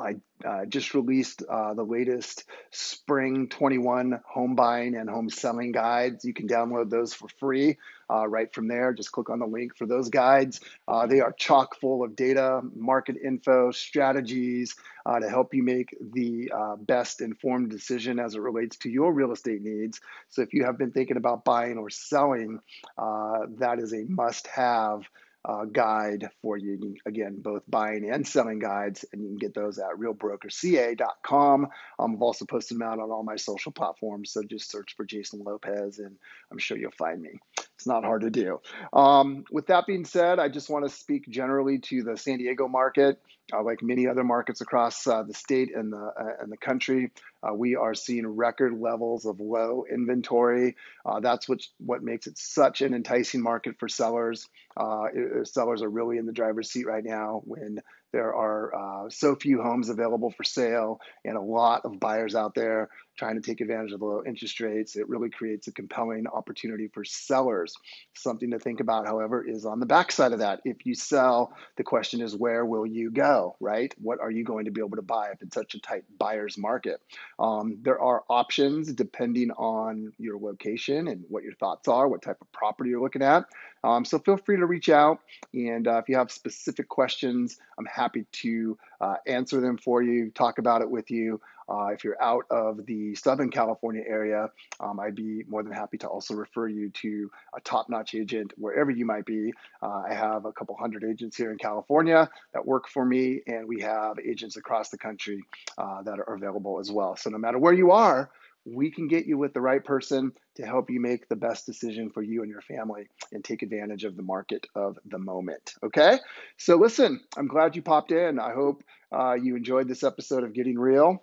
I 0.00 0.16
uh, 0.44 0.64
just 0.66 0.94
released 0.94 1.42
uh, 1.48 1.74
the 1.74 1.82
latest 1.82 2.44
spring 2.70 3.48
21 3.48 4.20
home 4.24 4.54
buying 4.54 4.94
and 4.94 5.10
home 5.10 5.28
selling 5.28 5.72
guides. 5.72 6.24
You 6.24 6.32
can 6.32 6.46
download 6.46 6.88
those 6.88 7.12
for 7.12 7.28
free 7.40 7.78
uh, 8.08 8.28
right 8.28 8.52
from 8.54 8.68
there. 8.68 8.92
Just 8.92 9.10
click 9.10 9.28
on 9.28 9.40
the 9.40 9.46
link 9.46 9.76
for 9.76 9.86
those 9.86 10.08
guides. 10.08 10.60
Uh, 10.86 11.06
they 11.06 11.20
are 11.20 11.32
chock 11.32 11.80
full 11.80 12.04
of 12.04 12.14
data, 12.14 12.60
market 12.76 13.16
info, 13.16 13.72
strategies 13.72 14.76
uh, 15.04 15.18
to 15.18 15.28
help 15.28 15.52
you 15.52 15.64
make 15.64 15.96
the 16.12 16.52
uh, 16.54 16.76
best 16.76 17.20
informed 17.20 17.70
decision 17.70 18.20
as 18.20 18.36
it 18.36 18.40
relates 18.40 18.76
to 18.76 18.88
your 18.88 19.12
real 19.12 19.32
estate 19.32 19.62
needs. 19.62 20.00
So 20.28 20.42
if 20.42 20.54
you 20.54 20.64
have 20.64 20.78
been 20.78 20.92
thinking 20.92 21.16
about 21.16 21.44
buying 21.44 21.76
or 21.76 21.90
selling, 21.90 22.60
that 22.96 23.78
is 23.80 23.92
a 23.92 24.04
must 24.04 24.46
have 24.48 25.02
uh, 25.44 25.64
guide 25.64 26.28
for 26.42 26.56
you. 26.56 26.96
Again, 27.06 27.40
both 27.40 27.62
buying 27.68 28.10
and 28.10 28.26
selling 28.26 28.58
guides, 28.58 29.04
and 29.12 29.22
you 29.22 29.28
can 29.28 29.38
get 29.38 29.54
those 29.54 29.78
at 29.78 29.96
realbrokerca.com. 29.98 31.68
Um, 31.98 32.14
I've 32.14 32.22
also 32.22 32.44
posted 32.44 32.76
them 32.76 32.86
out 32.86 32.98
on 32.98 33.10
all 33.10 33.22
my 33.22 33.36
social 33.36 33.72
platforms, 33.72 34.32
so 34.32 34.42
just 34.42 34.70
search 34.70 34.94
for 34.96 35.04
Jason 35.04 35.40
Lopez, 35.44 35.98
and 35.98 36.16
I'm 36.50 36.58
sure 36.58 36.76
you'll 36.76 36.90
find 36.92 37.20
me. 37.20 37.30
It's 37.78 37.86
not 37.86 38.02
hard 38.02 38.22
to 38.22 38.30
do. 38.30 38.60
Um, 38.92 39.44
with 39.52 39.68
that 39.68 39.86
being 39.86 40.04
said, 40.04 40.40
I 40.40 40.48
just 40.48 40.68
want 40.68 40.84
to 40.84 40.92
speak 40.92 41.28
generally 41.28 41.78
to 41.78 42.02
the 42.02 42.16
San 42.16 42.38
Diego 42.38 42.66
market. 42.66 43.22
Uh, 43.52 43.62
like 43.62 43.82
many 43.82 44.08
other 44.08 44.24
markets 44.24 44.60
across 44.60 45.06
uh, 45.06 45.22
the 45.22 45.32
state 45.32 45.74
and 45.74 45.92
the 45.92 45.96
uh, 45.96 46.42
and 46.42 46.50
the 46.50 46.56
country, 46.56 47.12
uh, 47.42 47.54
we 47.54 47.76
are 47.76 47.94
seeing 47.94 48.26
record 48.26 48.78
levels 48.78 49.24
of 49.24 49.38
low 49.40 49.84
inventory. 49.90 50.74
Uh, 51.06 51.20
that's 51.20 51.48
what 51.48 51.60
what 51.78 52.02
makes 52.02 52.26
it 52.26 52.36
such 52.36 52.82
an 52.82 52.92
enticing 52.92 53.40
market 53.40 53.76
for 53.78 53.88
sellers. 53.88 54.48
Uh, 54.76 55.04
sellers 55.44 55.80
are 55.80 55.88
really 55.88 56.18
in 56.18 56.26
the 56.26 56.32
driver's 56.32 56.70
seat 56.70 56.84
right 56.84 57.04
now 57.04 57.40
when 57.44 57.80
there 58.12 58.34
are 58.34 59.06
so 59.08 59.36
few 59.36 59.62
homes 59.62 59.88
available 59.88 60.30
for 60.30 60.44
sale 60.44 61.00
and 61.24 61.36
a 61.36 61.40
lot 61.40 61.82
of 61.84 62.00
buyers 62.00 62.34
out 62.34 62.54
there 62.54 62.88
trying 63.18 63.34
to 63.34 63.42
take 63.42 63.60
advantage 63.60 63.92
of 63.92 64.00
the 64.00 64.06
low 64.06 64.22
interest 64.24 64.60
rates. 64.60 64.96
It 64.96 65.08
really 65.08 65.28
creates 65.28 65.66
a 65.66 65.72
compelling 65.72 66.26
opportunity 66.26 66.88
for 66.88 67.04
sellers. 67.04 67.74
Something 68.14 68.52
to 68.52 68.58
think 68.58 68.80
about, 68.80 69.06
however, 69.06 69.44
is 69.46 69.66
on 69.66 69.80
the 69.80 69.86
backside 69.86 70.32
of 70.32 70.38
that. 70.38 70.60
If 70.64 70.86
you 70.86 70.94
sell, 70.94 71.52
the 71.76 71.84
question 71.84 72.20
is 72.20 72.36
where 72.36 72.64
will 72.64 72.86
you 72.86 73.10
go, 73.10 73.56
right? 73.60 73.92
What 73.98 74.20
are 74.20 74.30
you 74.30 74.44
going 74.44 74.66
to 74.66 74.70
be 74.70 74.80
able 74.80 74.96
to 74.96 75.02
buy 75.02 75.30
if 75.32 75.42
it's 75.42 75.54
such 75.54 75.74
a 75.74 75.80
tight 75.80 76.04
buyer's 76.18 76.56
market? 76.56 77.00
Um, 77.38 77.78
there 77.82 78.00
are 78.00 78.22
options 78.30 78.92
depending 78.92 79.50
on 79.50 80.12
your 80.18 80.38
location 80.38 81.08
and 81.08 81.24
what 81.28 81.42
your 81.42 81.54
thoughts 81.54 81.88
are, 81.88 82.08
what 82.08 82.22
type 82.22 82.38
of 82.40 82.50
property 82.52 82.90
you're 82.90 83.02
looking 83.02 83.22
at. 83.22 83.44
Um, 83.84 84.04
so 84.04 84.18
feel 84.18 84.36
free 84.36 84.56
to 84.56 84.66
reach 84.66 84.88
out. 84.88 85.20
And 85.54 85.86
uh, 85.86 85.98
if 85.98 86.08
you 86.08 86.16
have 86.16 86.30
specific 86.30 86.88
questions, 86.88 87.58
I'm 87.78 87.86
happy 87.86 88.26
to 88.32 88.76
uh, 89.00 89.16
answer 89.26 89.60
them 89.60 89.78
for 89.78 90.02
you, 90.02 90.30
talk 90.30 90.58
about 90.58 90.82
it 90.82 90.90
with 90.90 91.10
you. 91.10 91.40
Uh, 91.68 91.88
if 91.88 92.02
you're 92.02 92.20
out 92.22 92.44
of 92.50 92.86
the 92.86 93.14
Southern 93.14 93.50
California 93.50 94.02
area, 94.06 94.48
um, 94.80 94.98
I'd 94.98 95.14
be 95.14 95.44
more 95.48 95.62
than 95.62 95.72
happy 95.72 95.98
to 95.98 96.06
also 96.06 96.34
refer 96.34 96.66
you 96.66 96.88
to 96.90 97.30
a 97.54 97.60
top 97.60 97.90
notch 97.90 98.14
agent 98.14 98.52
wherever 98.56 98.90
you 98.90 99.04
might 99.04 99.26
be. 99.26 99.52
Uh, 99.82 100.02
I 100.08 100.14
have 100.14 100.46
a 100.46 100.52
couple 100.52 100.76
hundred 100.76 101.04
agents 101.04 101.36
here 101.36 101.52
in 101.52 101.58
California 101.58 102.30
that 102.54 102.66
work 102.66 102.88
for 102.88 103.04
me, 103.04 103.42
and 103.46 103.68
we 103.68 103.82
have 103.82 104.18
agents 104.18 104.56
across 104.56 104.88
the 104.88 104.98
country 104.98 105.44
uh, 105.76 106.02
that 106.02 106.18
are 106.18 106.34
available 106.34 106.78
as 106.80 106.90
well. 106.90 107.16
So 107.16 107.28
no 107.28 107.38
matter 107.38 107.58
where 107.58 107.74
you 107.74 107.90
are, 107.90 108.30
we 108.74 108.90
can 108.90 109.08
get 109.08 109.26
you 109.26 109.38
with 109.38 109.54
the 109.54 109.60
right 109.60 109.84
person 109.84 110.32
to 110.56 110.66
help 110.66 110.90
you 110.90 111.00
make 111.00 111.28
the 111.28 111.36
best 111.36 111.66
decision 111.66 112.10
for 112.10 112.22
you 112.22 112.42
and 112.42 112.50
your 112.50 112.60
family 112.60 113.08
and 113.32 113.44
take 113.44 113.62
advantage 113.62 114.04
of 114.04 114.16
the 114.16 114.22
market 114.22 114.66
of 114.74 114.98
the 115.06 115.18
moment. 115.18 115.74
Okay? 115.82 116.18
So, 116.56 116.76
listen, 116.76 117.20
I'm 117.36 117.48
glad 117.48 117.76
you 117.76 117.82
popped 117.82 118.12
in. 118.12 118.38
I 118.38 118.52
hope 118.52 118.82
uh, 119.12 119.34
you 119.34 119.56
enjoyed 119.56 119.88
this 119.88 120.02
episode 120.02 120.44
of 120.44 120.52
Getting 120.52 120.78
Real. 120.78 121.18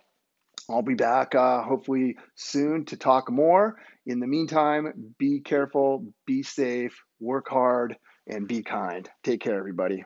I'll 0.70 0.82
be 0.82 0.96
back 0.96 1.36
uh, 1.36 1.62
hopefully 1.62 2.18
soon 2.36 2.86
to 2.86 2.98
talk 2.98 3.32
more. 3.32 3.78
In 4.08 4.20
the 4.20 4.28
meantime, 4.28 5.14
be 5.20 5.42
careful, 5.42 6.06
be 6.26 6.42
safe, 6.42 7.04
work 7.20 7.48
hard, 7.50 7.96
and 8.28 8.48
be 8.48 8.64
kind. 8.64 9.08
Take 9.24 9.42
care, 9.42 9.58
everybody. 9.58 10.06